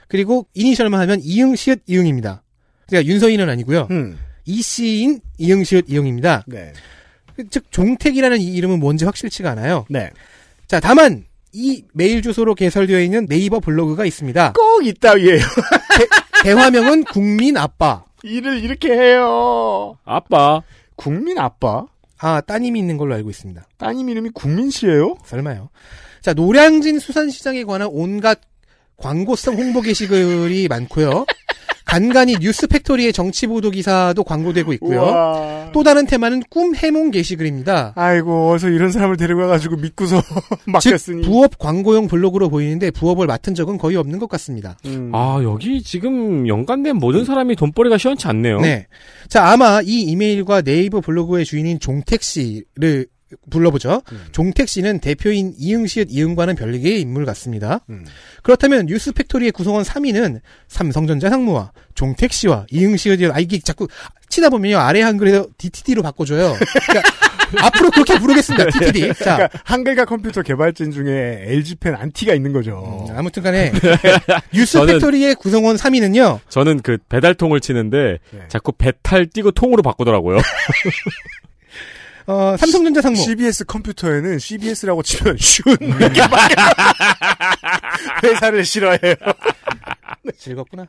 [0.08, 2.42] 그리고 이니셜만 하면 이응 시읒 이응입니다.
[2.88, 3.88] 그러니까 윤서인은 아니고요.
[3.90, 4.18] 음.
[4.46, 6.44] 이씨인 이응 시읒 이응입니다.
[6.46, 6.72] 네.
[7.50, 9.84] 즉 종택이라는 이 이름은 뭔지 확실치가 않아요.
[9.90, 10.08] 네.
[10.66, 14.52] 자, 다만 이 메일 주소로 개설되어 있는 네이버 블로그가 있습니다.
[14.54, 15.40] 꼭 있다위에요.
[16.44, 18.04] 대화명은 국민 아빠.
[18.22, 19.98] 일을 이렇게 해요.
[20.04, 20.62] 아빠.
[20.96, 21.84] 국민 아빠?
[22.18, 23.66] 아, 따님이 있는 걸로 알고 있습니다.
[23.76, 25.16] 따님 이름이 국민 씨예요?
[25.24, 25.70] 설마요.
[26.22, 28.40] 자, 노량진 수산시장에 관한 온갖
[28.96, 31.26] 광고성 홍보 게시글이 많고요.
[31.86, 35.00] 간간히 뉴스 팩토리의 정치 보도 기사도 광고되고 있고요.
[35.02, 35.70] 우와.
[35.72, 37.92] 또 다른 테마는 꿈 해몽 게시글입니다.
[37.94, 40.20] 아이고, 어서 이런 사람을 데리고 와가지고 믿고서
[40.80, 41.22] 즉 맡겼으니.
[41.22, 44.76] 부업 광고용 블로그로 보이는데 부업을 맡은 적은 거의 없는 것 같습니다.
[44.84, 45.12] 음.
[45.14, 48.60] 아, 여기 지금 연관된 모든 사람이 돈벌이가 시원치 않네요.
[48.60, 48.86] 네.
[49.28, 53.06] 자, 아마 이 이메일과 네이버 블로그의 주인인 종택 씨를
[53.50, 54.02] 불러보죠.
[54.12, 54.24] 음.
[54.32, 57.80] 종택 씨는 대표인 이응시읒 이응과는 별개의 인물 같습니다.
[57.90, 58.04] 음.
[58.42, 63.88] 그렇다면 뉴스 팩토리의 구성원 3위는 삼성전자 상무와 종택 씨와 이응시읒 이응 아 이게 자꾸
[64.28, 66.54] 치다 보면요 아래 한글에서 DTD로 바꿔줘요.
[66.86, 67.10] 그러니까
[67.66, 68.70] 앞으로 그렇게 부르겠습니다.
[68.70, 69.14] DTD.
[69.14, 73.06] 자, 그러니까 한글과 컴퓨터 개발진 중에 LG팬 안티가 있는 거죠.
[73.08, 73.72] 음, 아무튼 간에
[74.52, 76.40] 뉴스 저는- 팩토리의 구성원 3위는요.
[76.48, 78.40] 저는 그 배달통을 치는데 네.
[78.48, 80.38] 자꾸 배탈 띄고 통으로 바꾸더라고요.
[82.26, 83.16] 어, 삼성전자 상무.
[83.16, 85.36] CBS 컴퓨터에는 CBS라고 치면
[86.30, 86.50] 막
[88.24, 89.14] 회사를 싫어해요.
[90.38, 90.86] 즐겁구나.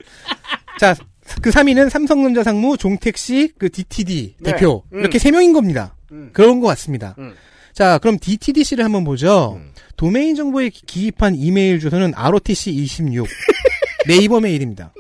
[0.80, 0.96] 자,
[1.42, 4.52] 그 3위는 삼성전자 상무 종택 씨 그 DTD 네.
[4.52, 5.00] 대표 음.
[5.00, 5.96] 이렇게 세 명인 겁니다.
[6.12, 6.30] 음.
[6.34, 7.16] 그런 것 같습니다.
[7.20, 7.36] 음.
[7.74, 9.60] 자, 그럼 DTD 씨를 한번 보죠.
[9.62, 9.72] 음.
[9.96, 13.26] 도메인 정보에 기- 기입한 이메일 주소는 ROTC26
[14.08, 14.94] 네이버 메일입니다.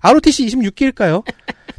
[0.00, 1.24] ROTC 26기일까요?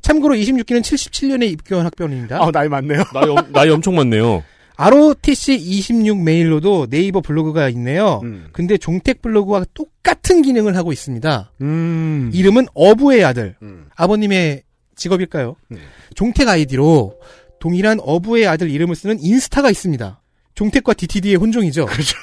[0.07, 2.41] 참고로 26기는 77년에 입교한 학번입니다.
[2.41, 3.03] 아 나이 많네요.
[3.13, 4.41] 나이, 엄- 나이 엄청 많네요.
[4.77, 8.21] ROTC 26 메일로도 네이버 블로그가 있네요.
[8.23, 8.47] 음.
[8.53, 11.51] 근데 종택 블로그와 똑같은 기능을 하고 있습니다.
[11.61, 12.31] 음.
[12.33, 13.55] 이름은 어부의 아들.
[13.63, 13.87] 음.
[13.95, 14.61] 아버님의
[14.95, 15.55] 직업일까요?
[15.71, 15.77] 음.
[16.15, 17.15] 종택 아이디로
[17.59, 20.21] 동일한 어부의 아들 이름을 쓰는 인스타가 있습니다.
[20.55, 21.85] 종택과 DTD의 혼종이죠.
[21.87, 22.15] 그렇죠.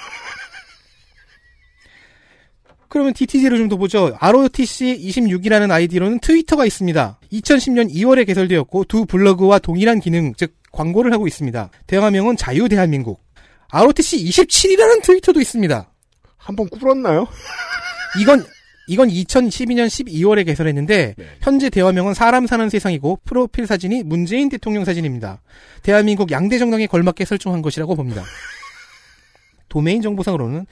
[2.94, 4.14] 그러면 DTD를 좀 더 보죠.
[4.20, 7.18] ROTC26이라는 아이디로는 트위터가 있습니다.
[7.32, 11.70] 2010년 2월에 개설되었고 두 블로그와 동일한 기능, 즉 광고를 하고 있습니다.
[11.88, 13.20] 대화명은 자유대한민국.
[13.72, 15.90] ROTC27이라는 트위터도 있습니다.
[16.36, 17.26] 한번 꿇었나요?
[18.20, 18.44] 이건
[18.86, 21.26] 이건 2012년 12월에 개설했는데 네.
[21.40, 25.42] 현재 대화명은 사람 사는 세상이고 프로필 사진이 문재인 대통령 사진입니다.
[25.82, 28.22] 대한민국 양대 정당에 걸맞게 설정한 것이라고 봅니다.
[29.68, 30.66] 도메인 정보상으로는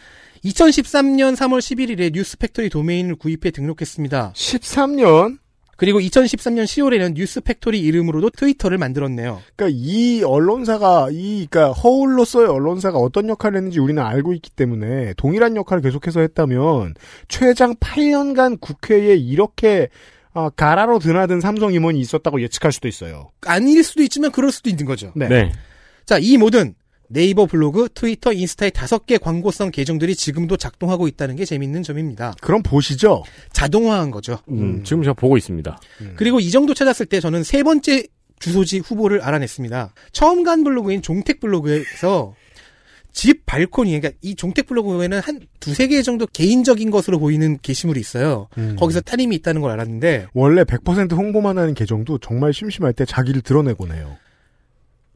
[0.44, 4.32] 2013년 3월 11일에 뉴스팩토리 도메인을 구입해 등록했습니다.
[4.34, 5.38] 13년.
[5.76, 9.40] 그리고 2013년 10월에는 뉴스팩토리 이름으로도 트위터를 만들었네요.
[9.56, 15.56] 그러니까 이 언론사가 이 그러니까 허울로서의 언론사가 어떤 역할을 했는지 우리는 알고 있기 때문에 동일한
[15.56, 16.94] 역할을 계속해서 했다면
[17.26, 19.88] 최장 8년간 국회에 이렇게
[20.34, 23.30] 아, 가라로 드나든 삼성 임원이 있었다고 예측할 수도 있어요.
[23.46, 25.12] 아닐 수도 있지만 그럴 수도 있는 거죠.
[25.16, 25.28] 네.
[25.28, 25.52] 네.
[26.04, 26.74] 자, 이 모든
[27.12, 32.34] 네이버 블로그, 트위터, 인스타의 다섯 개 광고성 계정들이 지금도 작동하고 있다는 게 재밌는 점입니다.
[32.40, 33.22] 그럼 보시죠.
[33.52, 34.38] 자동화한 거죠.
[34.48, 35.78] 음, 지금 제가 보고 있습니다.
[36.16, 38.06] 그리고 이 정도 찾았을 때 저는 세 번째
[38.38, 39.94] 주소지 후보를 알아냈습니다.
[40.10, 42.34] 처음 간 블로그인 종택 블로그에서
[43.12, 48.48] 집 발코니, 그러니까 이 종택 블로그에는 한 두세 개 정도 개인적인 것으로 보이는 게시물이 있어요.
[48.56, 48.74] 음.
[48.78, 53.92] 거기서 따님이 있다는 걸 알았는데, 원래 100% 홍보만 하는 계정도 정말 심심할 때 자기를 드러내곤
[53.92, 54.16] 해요.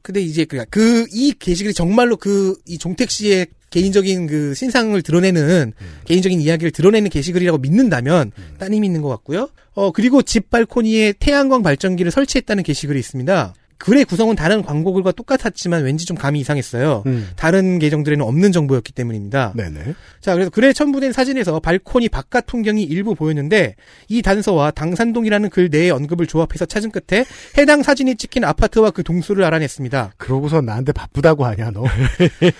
[0.01, 5.73] 근데 이제 그, 그, 이 게시글이 정말로 그, 이 종택 씨의 개인적인 그 신상을 드러내는,
[6.05, 9.49] 개인적인 이야기를 드러내는 게시글이라고 믿는다면, 따님이 있는 것 같고요.
[9.73, 13.53] 어, 그리고 집 발코니에 태양광 발전기를 설치했다는 게시글이 있습니다.
[13.77, 17.03] 글의 구성은 다른 광고글과 똑같았지만 왠지 좀 감이 이상했어요.
[17.05, 17.29] 음.
[17.35, 19.53] 다른 계정들에는 없는 정보였기 때문입니다.
[19.55, 19.93] 네네.
[20.19, 23.75] 자, 그래서 글에 첨부된 사진에서 발코니 바깥 풍경이 일부 보였는데
[24.09, 27.25] 이 단서와 당산동이라는 글 내의 언급을 조합해서 찾은 끝에
[27.57, 30.13] 해당 사진이 찍힌 아파트와 그 동수를 알아냈습니다.
[30.17, 31.85] 그러고서 나한테 바쁘다고 하냐 너.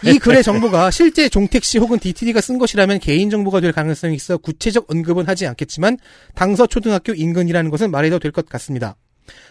[0.03, 4.85] 이 글의 정보가 실제 종택시 혹은 DTD가 쓴 것이라면 개인 정보가 될 가능성이 있어 구체적
[4.89, 5.97] 언급은 하지 않겠지만
[6.35, 8.95] 당서 초등학교 인근이라는 것은 말해도 될 것 같습니다.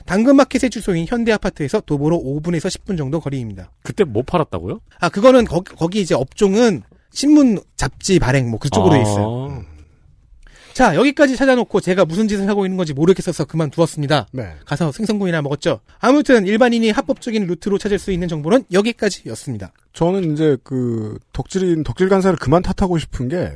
[0.06, 3.70] 당근마켓의 주소인 현대아파트에서 도보로 5분에서 10분 정도 거리입니다.
[3.82, 4.80] 그때 뭐 팔았다고요?
[5.00, 9.48] 아 그거는 거, 거기 이제 업종은 신문 잡지 발행 뭐 그쪽으로 돼 있어요.
[9.50, 9.76] 아,
[10.74, 14.26] 자 여기까지 찾아놓고 제가 무슨 짓을 하고 있는 건지 모르겠어서 그만두었습니다.
[14.32, 14.52] 네.
[14.66, 15.80] 가서 생선구이나 먹었죠.
[15.98, 19.72] 아무튼 일반인이 합법적인 루트로 찾을 수 있는 정보는 여기까지였습니다.
[19.94, 23.52] 저는 이제 그 덕질인 덕질 간사를 그만 탓하고 싶은 게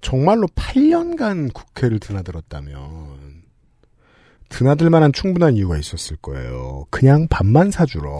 [0.00, 3.25] 정말로 8년간 국회를 드나들었다면
[4.48, 6.86] 드나들 만한 충분한 이유가 있었을 거예요.
[6.90, 8.16] 그냥 밥만 사주러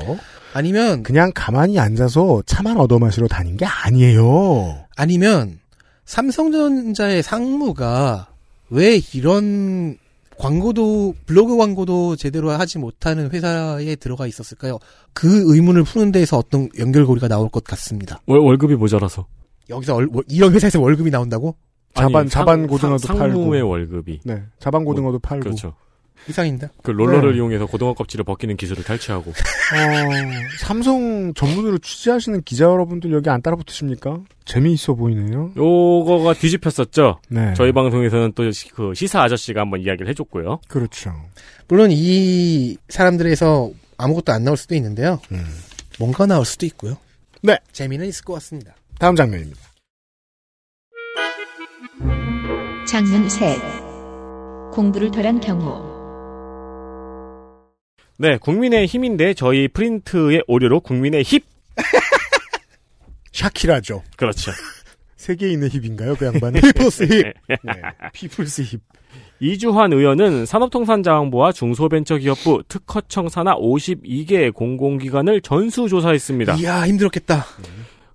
[0.55, 4.85] 아니면 그냥 가만히 앉아서 차만 얻어 마시러 다닌 게 아니에요.
[4.97, 5.59] 아니면
[6.05, 8.29] 삼성전자의 상무가
[8.71, 9.97] 왜 이런
[10.39, 14.79] 광고도 블로그 광고도 제대로 하지 못하는 회사에 들어가 있었을까요?
[15.15, 18.21] 그 의문을 푸는 데에서 어떤 연결고리가 나올 것 같습니다.
[18.27, 19.27] 월, 월급이 모자라서.
[19.71, 21.57] 여기서 얼- 월- 이런 회사에서 월급이 나온다고?
[21.95, 23.41] 자반 아니, 자반 상- 고등어도 상- 팔고.
[23.41, 24.21] 상무의 월급이.
[24.25, 24.43] 네.
[24.59, 25.45] 자반 고등어도 팔고.
[25.45, 25.75] 그렇죠.
[26.29, 26.69] 이상입니다.
[26.83, 27.37] 그 롤러를 네.
[27.37, 29.31] 이용해서 고등어 껍질을 벗기는 기술을 탈취하고.
[29.31, 29.35] 어,
[30.59, 34.21] 삼성 전문으로 취재하시는 기자 여러분들 여기 안 따라붙으십니까?
[34.45, 35.53] 재미있어 보이네요.
[35.57, 37.21] 요거가 뒤집혔었죠.
[37.29, 37.55] 네.
[37.55, 40.61] 저희 방송에서는 또 그 시사 아저씨가 한번 이야기를 해줬고요.
[40.69, 41.13] 그렇죠.
[41.69, 45.21] 물론 이 사람들에서 아무것도 안 나올 수도 있는데요.
[45.33, 45.45] 음.
[45.99, 46.97] 뭔가 나올 수도 있고요.
[47.43, 47.59] 네.
[47.73, 48.75] 재미는 있을 것 같습니다.
[48.99, 49.61] 다음 장면입니다.
[52.87, 53.59] 장면 셋.
[54.73, 55.96] 공부를 덜한 경우.
[58.19, 61.43] 네, 국민의 힘인데 저희 프린트의 오류로 국민의 힙.
[63.33, 64.03] 샤키라죠.
[64.17, 64.53] 그렇죠.
[65.17, 66.61] 세계인의 힙인가요, 그 양반은?
[66.73, 67.35] People's hip.
[67.49, 67.57] 네,
[68.13, 68.81] People's hip.
[69.41, 76.55] 이주환 의원은 산업통상자원부와 중소벤처기업부 특허청 산하 52개의 공공기관을 전수조사했습니다.
[76.55, 77.45] 이야 힘들었겠다.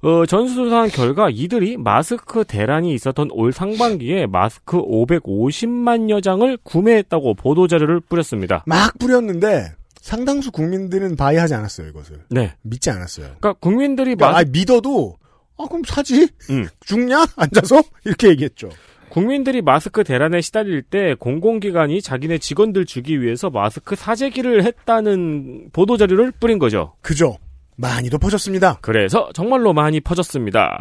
[0.01, 8.63] 어, 전수조사한 결과 이들이 마스크 대란이 있었던 올 상반기에 마스크 550만여 장을 구매했다고 보도자료를 뿌렸습니다.
[8.65, 12.23] 막 뿌렸는데 상당수 국민들은 바이하지 않았어요, 이것을.
[12.29, 12.55] 네.
[12.63, 13.27] 믿지 않았어요.
[13.39, 15.15] 그러니까 국민들이 그러니까 마스 아, 믿어도
[15.57, 16.27] 아 그럼 사지?
[16.49, 16.67] 음.
[16.81, 17.25] 죽냐?
[17.37, 17.81] 앉아서?
[18.03, 18.69] 이렇게 얘기했죠.
[19.09, 26.31] 국민들이 마스크 대란에 시달릴 때 공공기관이 자기네 직원들 주기 위해서 마스크 사재기를 했다는 보도 자료를
[26.31, 26.93] 뿌린 거죠.
[27.01, 27.37] 그죠.
[27.75, 28.79] 많이도 퍼졌습니다.
[28.81, 30.79] 그래서 정말로 많이 퍼졌습니다.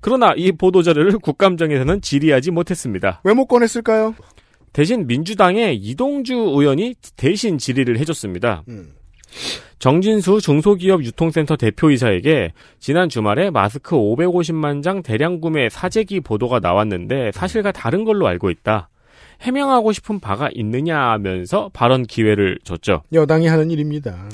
[0.00, 3.20] 그러나 이 보도 자료를 국감장에서는 질의하지 못했습니다.
[3.24, 4.14] 왜 못 꺼냈을까요?
[4.72, 8.62] 대신 민주당의 이동주 의원이 대신 질의를 해줬습니다.
[8.68, 8.92] 음.
[9.78, 17.70] 정진수 중소기업 유통센터 대표이사에게 지난 주말에 마스크 550만 장 대량 구매 사재기 보도가 나왔는데 사실과
[17.70, 18.88] 다른 걸로 알고 있다.
[19.40, 23.02] 해명하고 싶은 바가 있느냐 하면서 발언 기회를 줬죠.
[23.12, 24.28] 여당이 하는 일입니다.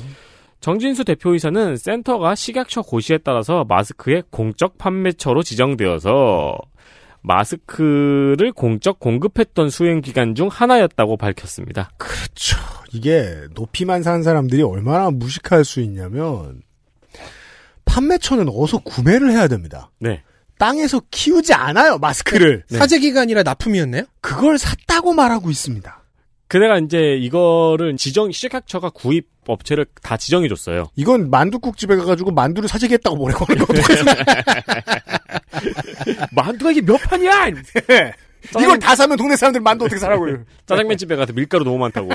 [0.61, 6.57] 정진수 대표이사는 센터가 식약처 고시에 따라서 마스크의 공적 판매처로 지정되어서
[7.25, 11.91] 마스크를 공적 공급했던 수행기관 중 하나였다고 밝혔습니다.
[11.97, 12.59] 그렇죠.
[12.93, 16.63] 이게 높이만 산 사람들이 얼마나 무식할 수 있냐면
[17.87, 19.91] 판매처는 어서 구매를 해야 됩니다.
[19.99, 20.23] 네.
[20.59, 22.65] 땅에서 키우지 않아요 마스크를.
[22.71, 24.05] 사재기가 아니라 납품이었네요.
[24.21, 26.04] 그걸 샀다고 말하고 있습니다.
[26.55, 30.85] 그대가 이제 이거를 지정 식약처가 구입 업체를 다 지정해 줬어요.
[30.95, 33.75] 이건 만두국 집에 가가지고 만두를 사재기했다고 뭐래 거는 거
[36.31, 37.49] 만두가 이게 몇 판이야?
[38.61, 42.11] 이걸 다 사면 동네 사람들 만두 어떻게 사라고 요 짜장면 집에 가서 밀가루 너무 많다고.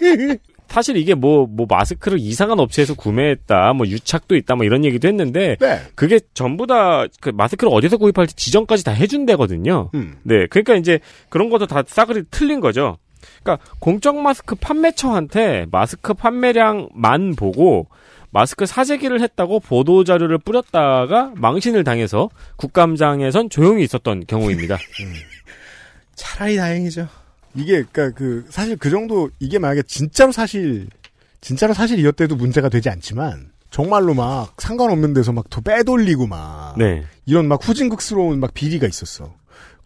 [0.68, 5.56] 사실 이게 뭐, 뭐 마스크를 이상한 업체에서 구매했다, 뭐 유착도 있다, 뭐 이런 얘기도 했는데,
[5.58, 5.80] 네.
[5.94, 9.90] 그게 전부 다, 그 마스크를 어디서 구입할지 지정까지 다 해준대거든요.
[9.94, 10.16] 음.
[10.22, 10.46] 네.
[10.48, 11.00] 그러니까 이제
[11.30, 12.98] 그런 것도 다 싸그리 틀린 거죠.
[13.42, 17.86] 그러니까 공적 마스크 판매처한테 마스크 판매량만 보고
[18.30, 24.76] 마스크 사재기를 했다고 보도 자료를 뿌렸다가 망신을 당해서 국감장에선 조용히 있었던 경우입니다.
[26.14, 27.08] 차라리 다행이죠.
[27.54, 30.88] 이게 그러니까 그 사실 그 정도 이게 만약에 진짜로 사실
[31.40, 37.04] 진짜로 사실이었대도 문제가 되지 않지만 정말로 막 상관없는 데서 막 더 빼돌리고 막 네.
[37.26, 39.34] 이런 막 후진극스러운 막 비리가 있었어.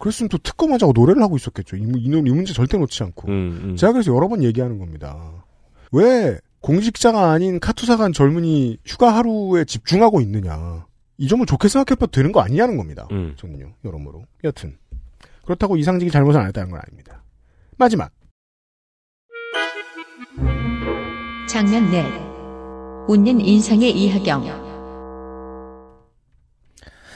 [0.03, 1.77] 그랬으면 또 특검하자고 노래를 하고 있었겠죠.
[1.77, 3.29] 이, 이, 이 문제 절대 놓지 않고.
[3.29, 3.77] 음, 음.
[3.77, 5.45] 제가 그래서 여러 번 얘기하는 겁니다.
[5.93, 10.87] 왜 공직자가 아닌 카투사 간 젊은이 휴가 하루에 집중하고 있느냐.
[11.19, 13.07] 이 점을 좋게 생각해봐도 되는 거 아니냐는 겁니다.
[13.13, 13.35] 음.
[13.37, 14.25] 저는요, 여러모로.
[14.43, 14.77] 여튼.
[15.45, 17.23] 그렇다고 이상직이 잘못은 안 했다는 건 아닙니다.
[17.77, 18.11] 마지막.
[21.49, 22.05] 장면 넷.
[23.07, 24.62] 웃는 인상의 이하경.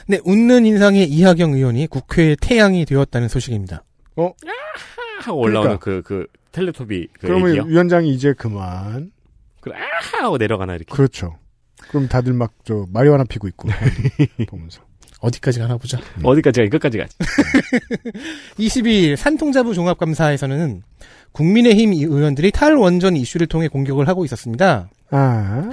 [0.09, 3.83] 네, 웃는 인상의 이하경 의원이 국회의 태양이 되었다는 소식입니다.
[5.23, 5.85] 하고 올라오는 그러니까.
[5.85, 7.65] 그, 그, 텔레토비 그 그러면 얘기요.
[7.65, 9.11] 위원장이 이제 그만.
[9.61, 10.25] 그, 아하!
[10.27, 10.95] 하고 내려가나, 이렇게.
[10.95, 11.37] 그렇죠.
[11.89, 13.69] 그럼 다들 막 저 마리화나 피고 있고
[14.49, 14.81] 보면서.
[15.21, 15.99] 어디까지 가나 보자.
[16.23, 17.17] 어디까지 가, 끝까지 가지.
[18.59, 20.83] 22일 산통자부 종합감사에서는
[21.33, 24.89] 국민의힘 의원들이 탈원전 이슈를 통해 공격을 하고 있었습니다.
[25.11, 25.71] 아,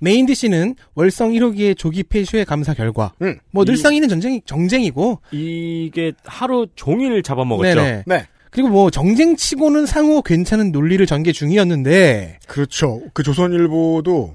[0.00, 3.38] 메인 DC는 월성 1호기의 조기 폐쇄 감사 결과, 음.
[3.50, 7.74] 뭐 이- 늘상 있는 전쟁, 정쟁이고, 이게 하루 종일 잡아먹었죠.
[7.80, 8.02] 네네.
[8.06, 8.26] 네.
[8.50, 13.02] 그리고 뭐 정쟁치고는 상호 괜찮은 논리를 전개 중이었는데, 그렇죠.
[13.12, 14.34] 그 조선일보도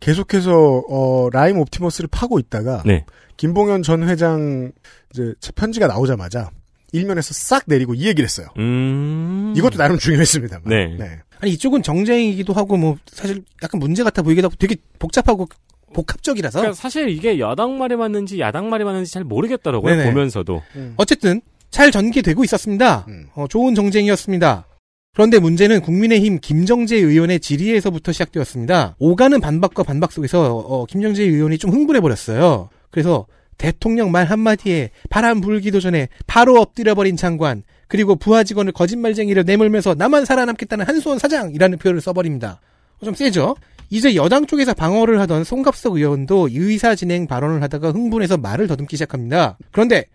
[0.00, 3.04] 계속해서 어, 라임 옵티머스를 파고 있다가 네.
[3.36, 4.72] 김봉현 전 회장
[5.12, 6.50] 이제 편지가 나오자마자
[6.92, 8.48] 일면에서 싹 내리고 이 얘기를 했어요.
[8.58, 9.54] 음.
[9.56, 10.64] 이것도 나름 중요했습니다만.
[10.98, 11.20] 네.
[11.42, 15.48] 아니 이쪽은 정쟁이기도 하고 뭐 사실 약간 문제 같아 보이기도 하고 되게 복잡하고
[15.92, 19.96] 복합적이라서 그러니까 사실 이게 여당 말이 맞는지 야당 말이 맞는지 잘 모르겠더라고요.
[19.96, 20.10] 네네.
[20.10, 20.62] 보면서도.
[20.96, 23.06] 어쨌든 잘 전개되고 있었습니다.
[23.08, 23.26] 음.
[23.34, 24.66] 어, 좋은 정쟁이었습니다.
[25.14, 28.94] 그런데 문제는 국민의힘 김정재 의원의 질의에서부터 시작되었습니다.
[29.00, 32.70] 오가는 반박과 반박 속에서 어, 김정재 의원이 좀 흥분해버렸어요.
[32.90, 33.26] 그래서
[33.58, 40.24] 대통령 말 한마디에 바람 불기도 전에 바로 엎드려버린 장관 그리고 부하 직원을 거짓말쟁이를 내몰면서 나만
[40.24, 42.58] 살아남겠다는 한수원 사장이라는 표현을 써버립니다.
[42.98, 43.54] 어, 좀 세죠?
[43.90, 49.58] 이제 여당 쪽에서 방어를 하던 송갑석 의원도 의사 진행 발언을 하다가 흥분해서 말을 더듬기 시작합니다.
[49.72, 50.06] 그런데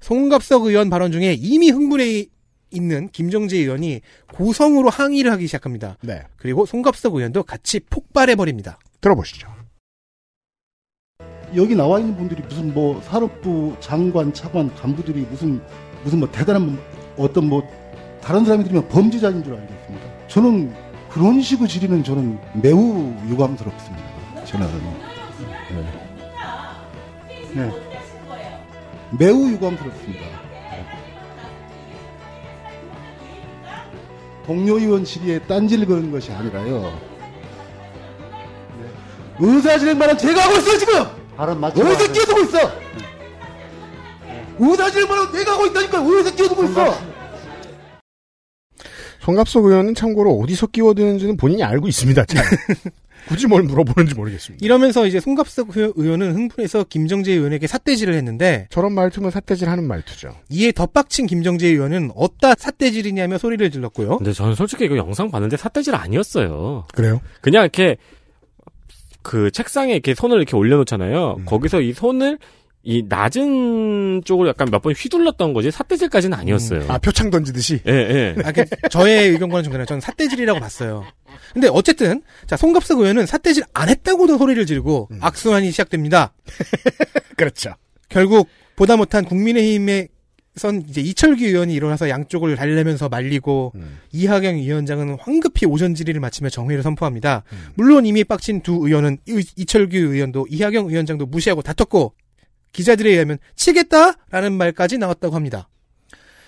[0.00, 2.24] 송갑석 의원 발언 중에 이미 흥분해
[2.70, 4.00] 있는 김정재 의원이
[4.32, 5.98] 고성으로 항의를 하기 시작합니다.
[6.00, 6.22] 네.
[6.38, 8.78] 그리고 송갑석 의원도 같이 폭발해 버립니다.
[9.02, 9.48] 들어보시죠.
[11.54, 15.60] 여기 나와 있는 분들이 무슨 뭐 산업부 장관, 차관, 간부들이 무슨
[16.04, 17.68] 무슨 뭐 대단한 뭐 어떤 뭐
[18.22, 20.06] 다른 사람이 들으면 범죄자인 줄 알겠습니다.
[20.28, 20.74] 저는
[21.10, 24.04] 그런 식의 질의는 저는 매우 유감스럽습니다.
[24.44, 24.66] 저는
[25.70, 25.84] 네.
[27.54, 27.70] 네.
[29.18, 30.26] 매우 유감스럽습니다.
[34.46, 36.98] 동료 의원 질의에 딴지를 거는 것이 아니라요.
[39.40, 41.04] 의사 진행만은 제가 하고 있어요 지금.
[41.36, 41.80] 발언 맞춰.
[41.82, 42.58] 어디서 끼어들고 있어?
[44.58, 46.98] 의사진행만은 내가 하고 있다니까 어디서 끼어들고 있어?
[49.20, 52.24] 송갑석 의원은 참고로 어디서 끼워드는지는 본인이 알고 있습니다.
[52.24, 52.44] 잘.
[53.28, 54.64] 굳이 뭘 물어보는지 모르겠습니다.
[54.64, 60.34] 이러면서 이제 송갑석 의- 의원은 흥분해서 김정재 의원에게 삿대질을 했는데 저런 말투면 삿대질 하는 말투죠.
[60.48, 64.16] 이에 덧박친 김정재 의원은 어따 삿대질이냐며 소리를 질렀고요.
[64.18, 66.86] 근데 저는 솔직히 이거 영상 봤는데 삿대질 아니었어요.
[66.94, 67.20] 그래요?
[67.42, 67.96] 그냥 이렇게
[69.22, 71.40] 그 책상에 이렇게 손을 이렇게 올려놓잖아요.
[71.44, 72.38] 거기서 이 손을
[72.84, 76.84] 이 낮은 쪽으로 약간 몇 번 휘둘렀던 거지 삿대질까지는 아니었어요.
[76.88, 77.80] 아, 표창 던지듯이?
[77.86, 78.34] 예, 예.
[78.44, 79.86] 아, 그 저의 의견과는 좀 달라요.
[79.86, 81.04] 저는 삿대질이라고 봤어요.
[81.52, 86.32] 근데 어쨌든 자 송갑석 의원은 삿대질 안 했다고도 소리를 지르고 악순환이 시작됩니다.
[87.36, 87.74] 그렇죠.
[88.08, 90.08] 결국 보다 못한 국민의힘의
[90.56, 93.72] 선 이제 이철규 의원이 일어나서 양쪽을 달래면서 말리고
[94.12, 97.44] 이하경 위원장은 황급히 오전 질의를 마치며 정회를 선포합니다.
[97.74, 102.12] 물론 이미 빡친 두 의원은 이- 이철규 의원도 이하경 위원장도 무시하고 다퉜고
[102.72, 105.68] 기자들에 의하면 치겠다라는 말까지 나왔다고 합니다.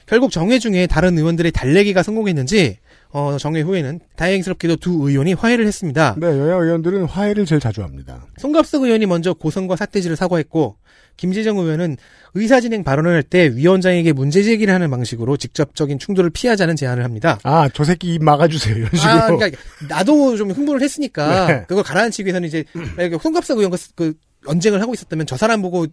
[0.06, 2.78] 결국 정회 중에 다른 의원들의 달래기가 성공했는지
[3.12, 6.16] 어, 정회 후에는 다행스럽게도 두 의원이 화해를 했습니다.
[6.18, 8.26] 네, 여야 의원들은 화해를 제일 자주 합니다.
[8.38, 10.76] 송갑석 의원이 먼저 고성과 삿대질을 사과했고
[11.16, 11.96] 김재정 의원은
[12.34, 17.38] 의사진행 발언을 할 때 위원장에게 문제 제기를 하는 방식으로 직접적인 충돌을 피하자는 제안을 합니다.
[17.42, 18.76] 아, 저 새끼 입 막아주세요.
[18.76, 19.12] 이런 식으로.
[19.12, 21.64] 아, 그러니까 나도 좀 흥분을 했으니까 네.
[21.68, 22.64] 그걸 가라앉히기 위해서는 이제
[23.20, 24.14] 송갑석 의원과 그
[24.46, 25.86] 언쟁을 하고 있었다면 저 사람 보고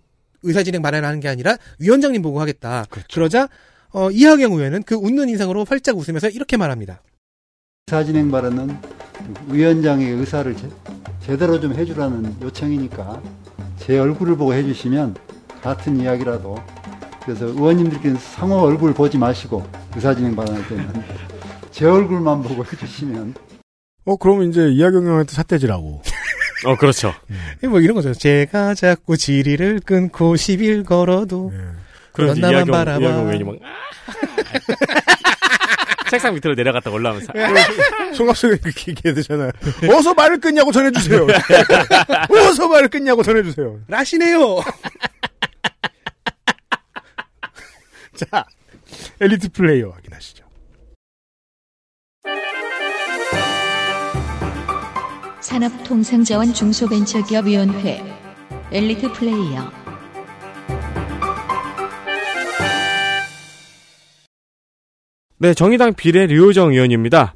[0.44, 2.86] 의사 진행 발언하는 게 아니라 위원장님 보고 하겠다.
[2.90, 3.08] 그렇죠.
[3.14, 3.50] 그러자
[3.92, 7.02] 어, 이하경 의원은 그 웃는 인상으로 활짝 웃으면서 이렇게 말합니다.
[7.88, 8.78] 의사 진행 발언은
[9.48, 10.56] 위원장의 의사를
[11.22, 13.22] 제, 대로 좀 해주라는 요청이니까
[13.80, 15.16] 제 얼굴을 보고 해주시면
[15.62, 16.58] 같은 이야기라도
[17.24, 19.66] 그래서 의원님들께는 상호 얼굴 보지 마시고
[19.96, 20.88] 의사 진행 발언할 때는
[21.72, 23.36] 제 얼굴만 보고 해주시면
[24.06, 26.02] 어, 그러면 이제 이하경 의원한테 삿대질하고.
[26.66, 27.14] 어, 그렇죠.
[27.70, 28.14] 뭐 이런 거죠.
[28.14, 31.52] 제가 자꾸 지리를 끊고 10일 걸어도
[32.18, 33.06] 넌 이제 나만 바라봐.
[33.06, 33.56] 의원이 막
[36.10, 37.34] 책상 밑으로 내려갔다 올라오면서
[38.16, 39.52] 송갑석 의원이 그렇게 얘기해야 되잖아요.
[39.94, 41.28] 어서 말을 끊냐고 전해주세요.
[42.32, 43.82] 어서 말을 끊냐고 전해주세요.
[43.88, 44.62] 라시네요.
[48.16, 48.46] 자,
[49.22, 50.46] 엘리트 플레이어 확인하시죠.
[55.58, 58.04] 산업통상자원 중소벤처기업위원회
[58.72, 59.72] 엘리트 플레이어
[65.40, 67.36] 네, 정의당 비례 류호정 의원입니다.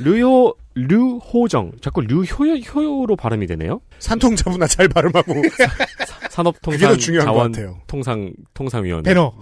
[0.00, 3.80] 류호 류호정 자꾸 류효효로 발음이 되네요.
[3.98, 5.34] 산통자부나 잘 발음하고
[6.30, 7.52] 산업통상 자원.
[7.86, 9.32] 통상 통상위원 배너.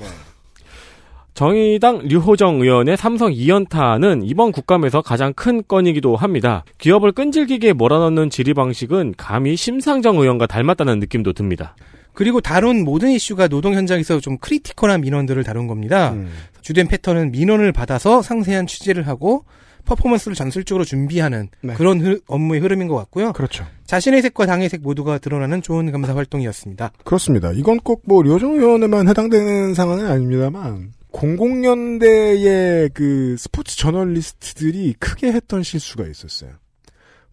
[1.39, 6.65] 정의당 류호정 의원의 삼성 2연타는 이번 국감에서 가장 큰 건이기도 합니다.
[6.79, 11.77] 기업을 끈질기게 몰아넣는 질의 방식은 감히 심상정 의원과 닮았다는 느낌도 듭니다.
[12.13, 16.11] 그리고 다룬 모든 이슈가 노동 현장에서 좀 critical한 민원들을 다룬 겁니다.
[16.11, 16.29] 음.
[16.61, 19.45] 주된 패턴은 민원을 받아서 상세한 취재를 하고
[19.85, 21.75] 퍼포먼스를 전술적으로 준비하는 네.
[21.75, 23.33] 그런 흐- 업무의 흐름인 것 같고요.
[23.33, 23.65] 그렇죠.
[23.87, 26.91] 자신의 색과 당의 색 모두가 드러나는 좋은 감사 활동이었습니다.
[27.05, 27.53] 그렇습니다.
[27.53, 36.07] 이건 꼭 뭐 류호정 의원에만 해당되는 상황은 아닙니다만 00년대의 그 스포츠 저널리스트들이 크게 했던 실수가
[36.07, 36.53] 있었어요.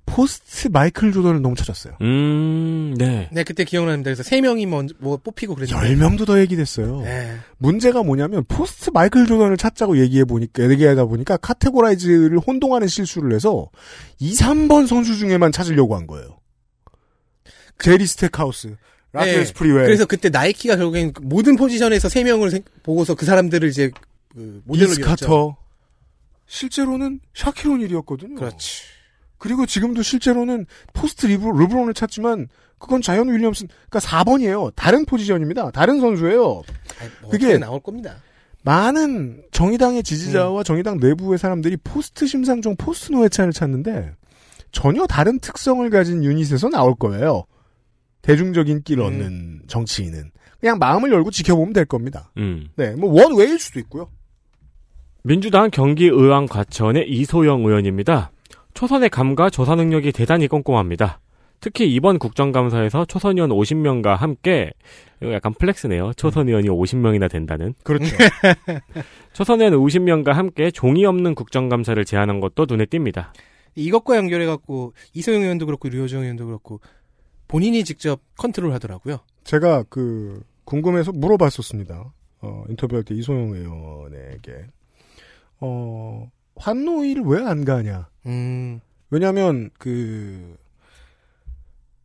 [0.07, 1.97] post 마이클 조던을 너무 찾았어요.
[2.01, 3.27] 음, 네.
[3.31, 4.09] 네, 그때 기억납니다.
[4.09, 5.95] 그래서 세 명이 먼저 뭐 뽑히고 그랬는데.
[5.95, 7.01] 10명도 더 얘기됐어요.
[7.01, 7.37] 네.
[7.57, 13.69] 문제가 뭐냐면 post 마이클 조던을 찾자고 얘기해 보니까 얘기하다 보니까 categorize를 혼동하는 실수를 해서
[14.19, 16.39] 2, 3번 선수 중에만 찾으려고 한 거예요.
[17.79, 18.77] 제리 스택하우스,
[19.15, 19.79] 라트렐 스프리웰.
[19.81, 19.85] 네.
[19.85, 23.91] 그래서 그때 나이키가 결국엔 모든 포지션에서 세 명을 생- 보고서 그 사람들을 이제
[24.33, 25.25] 그 모델로 이스 밀었죠.
[25.25, 25.57] 카터.
[26.47, 28.35] 실제로는 샤킬 오닐이었거든요.
[28.35, 28.83] 그렇지.
[29.37, 32.47] 그리고 지금도 실제로는 post 리브, 르브론을 찾지만
[32.77, 34.71] 그건 자이언 윌리엄슨, 그러니까 4번이에요.
[34.75, 35.71] 다른 포지션입니다.
[35.71, 36.61] 다른 선수예요.
[37.01, 38.17] 아이, 뭐 그게- 나올 겁니다.
[38.63, 40.03] 많은 정의당의 음.
[40.03, 44.13] 지지자와 정의당 내부의 사람들이 post 심상정 post 노회찬을 찾는데
[44.71, 47.45] 전혀 다른 특성을 가진 유닛에서 나올 거예요.
[48.25, 49.07] 대중적인 끼를 음.
[49.07, 52.31] 얻는 정치인은 그냥 마음을 열고 지켜보면 될 겁니다.
[52.37, 52.69] 음.
[52.75, 54.09] 네, 뭐 원웨이일 수도 있고요.
[55.23, 58.31] 민주당 경기의왕 과천의 이소영 의원입니다.
[58.73, 61.19] 초선의 감과 조사 능력이 대단히 꼼꼼합니다.
[61.61, 64.71] 특히 이번 국정감사에서 초선 의원 50명과 함께
[65.21, 66.13] 이거 약간 플렉스네요.
[66.13, 67.73] 초선 의원이 50명이나 된다는.
[67.83, 68.05] 그렇죠.
[69.33, 73.27] 초선 의원 50명과 함께 종이 없는 국정감사를 제안한 것도 눈에 띕니다.
[73.75, 76.81] 이것과 연결해 갖고 이소영 의원도 그렇고 류호정 의원도 그렇고
[77.47, 79.19] 본인이 직접 컨트롤 하더라고요.
[79.43, 82.13] 제가 그 궁금해서 물어봤었습니다.
[82.41, 84.67] 어, 인터뷰할 때 이소영 의원에게
[85.59, 88.09] 어, 환노위를 왜안 가냐?
[88.25, 88.79] 음.
[89.09, 90.57] 왜냐하면 그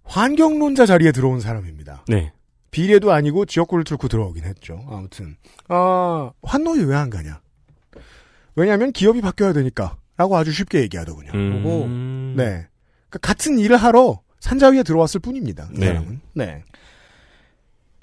[0.05, 2.05] 환경론자 자리에 들어온 사람입니다.
[2.09, 2.33] 네.
[2.71, 4.85] 비례도 아니고 지역구를 뚫고 들어오긴 했죠.
[4.89, 5.37] 아무튼
[5.69, 7.41] 아 환노위 왜안 가냐?
[8.55, 11.33] 왜냐하면 기업이 바뀌어야 되니까라고 아주 쉽게 얘기하더군요.
[11.35, 12.35] 음.
[12.37, 12.69] 네,
[13.09, 15.69] 그러니까 같은 일을 하러 산자위에 들어왔을 뿐입니다.
[15.75, 15.87] 이 네.
[15.87, 16.21] 사람은.
[16.35, 16.63] 네.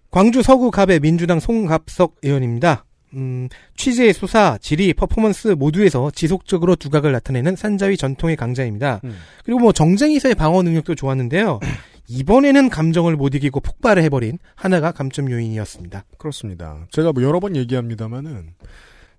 [0.09, 2.85] 광주 서구 갑의 민주당 송갑석 의원입니다.
[3.13, 9.01] 음, 취재, 수사, 질의, 퍼포먼스 모두에서 지속적으로 두각을 나타내는 산자위 전통의 강자입니다.
[9.03, 9.17] 음.
[9.43, 11.59] 그리고 뭐 정쟁에서의 방어 능력도 좋았는데요.
[12.09, 16.05] 이번에는 감정을 못 이기고 폭발을 해버린 하나가 감점 요인이었습니다.
[16.17, 16.87] 그렇습니다.
[16.91, 18.53] 제가 뭐 여러 번 얘기합니다만은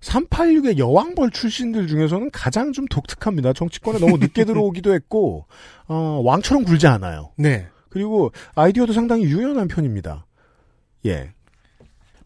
[0.01, 3.53] 386의 여왕벌 출신들 중에서는 가장 좀 독특합니다.
[3.53, 5.45] 정치권에 너무 늦게 들어오기도 했고
[5.87, 7.31] 어, 왕처럼 굴지 않아요.
[7.37, 7.67] 네.
[7.89, 10.25] 그리고 아이디어도 상당히 유연한 편입니다.
[11.05, 11.31] 예.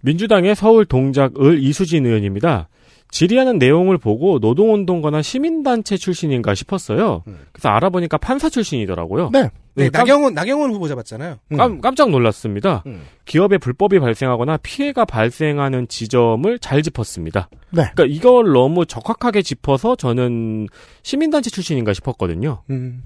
[0.01, 2.67] 민주당의 서울 동작을 이수진 의원입니다.
[3.13, 7.21] 질의하는 내용을 보고 노동운동가나 시민단체 출신인가 싶었어요.
[7.51, 9.29] 그래서 알아보니까 판사 출신이더라고요.
[9.31, 9.51] 네.
[9.75, 11.37] 네, 깜- 나경원, 나경원 후보 잡았잖아요.
[11.55, 12.83] 깜, 깜짝 놀랐습니다.
[13.25, 17.49] 기업에 불법이 발생하거나 피해가 발생하는 지점을 잘 짚었습니다.
[17.69, 17.83] 네.
[17.93, 20.67] 그러니까 이걸 너무 적확하게 짚어서 저는
[21.03, 22.63] 시민단체 출신인가 싶었거든요.
[22.71, 23.03] 음.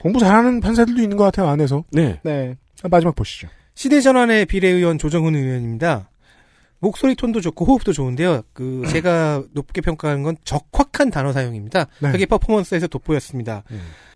[0.00, 1.84] 공부 잘하는 판사들도 있는 것 같아요, 안에서.
[1.92, 2.18] 네.
[2.24, 2.56] 네.
[2.90, 3.46] 마지막 보시죠.
[3.74, 6.08] 시대전환의 비례의원 조정훈 의원입니다.
[6.82, 8.42] 목소리 톤도 좋고 호흡도 좋은데요.
[8.52, 11.86] 그 제가 높게 평가하는 건 적확한 단어 사용입니다.
[12.00, 12.10] 네.
[12.10, 13.62] 그게 퍼포먼스에서 돋보였습니다.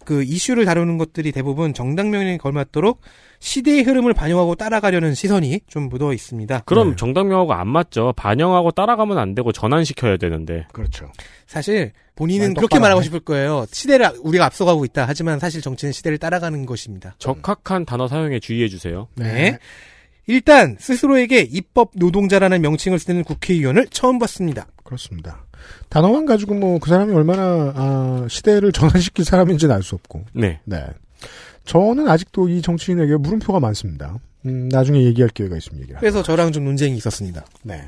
[0.04, 3.00] 그 이슈를 다루는 것들이 대부분 정당명령에 걸맞도록
[3.38, 6.62] 시대의 흐름을 반영하고 따라가려는 시선이 좀 묻어 있습니다.
[6.66, 8.12] 그럼 정당명하고 안 맞죠.
[8.16, 10.66] 반영하고 따라가면 안 되고 전환시켜야 되는데.
[10.72, 11.12] 그렇죠.
[11.46, 13.02] 사실 본인은 말 그렇게 말하고.
[13.02, 13.66] 싶을 거예요.
[13.70, 15.04] 시대를 우리가 앞서가고 있다.
[15.06, 17.14] 하지만 사실 정치는 시대를 따라가는 것입니다.
[17.18, 19.06] 적확한 단어 사용에 주의해 주세요.
[19.14, 19.58] 네.
[20.26, 24.66] 일단 스스로에게 입법 노동자라는 명칭을 쓰는 국회의원을 처음 봤습니다.
[24.84, 25.44] 그렇습니다.
[25.88, 30.24] 단어만 가지고 뭐 그 사람이 얼마나 아, 시대를 전환시킬 사람인지는 알 수 없고.
[30.32, 30.60] 네.
[30.64, 30.84] 네.
[31.64, 34.16] 저는 아직도 이 정치인에게 물음표가 많습니다.
[34.46, 35.98] 음, 나중에 얘기할 기회가 있으면 얘기를.
[35.98, 37.44] 그래서 저랑 좀 논쟁이 있었습니다.
[37.62, 37.82] 네.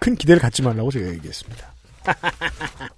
[0.00, 1.72] 큰 기대를 갖지 말라고 제가 얘기했습니다.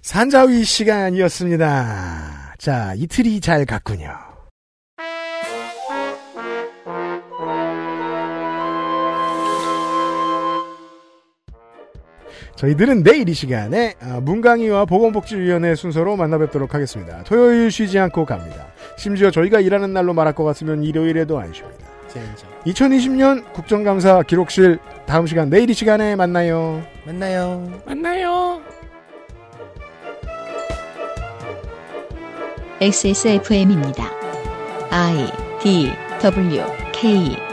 [0.00, 2.54] 산자위 시간이었습니다.
[2.58, 4.10] 자, 이틀이 잘 갔군요.
[12.62, 17.24] 저희들은 내일 이 시간에 아, 문강희와 보건복지위원회 순서로 만나뵙도록 하겠습니다.
[17.24, 18.68] 토요일 쉬지 않고 갑니다.
[18.96, 21.88] 심지어 저희가 일하는 날로 말할 것 같으면 일요일에도 안 쉽니다.
[22.64, 26.84] 2020년 국정감사 기록실 다음 시간 내일 이 시간에 만나요.
[27.04, 27.68] 만나요.
[27.84, 28.62] 만나요.
[32.80, 34.04] XSFM입니다.
[34.90, 35.90] I D
[36.20, 37.51] W K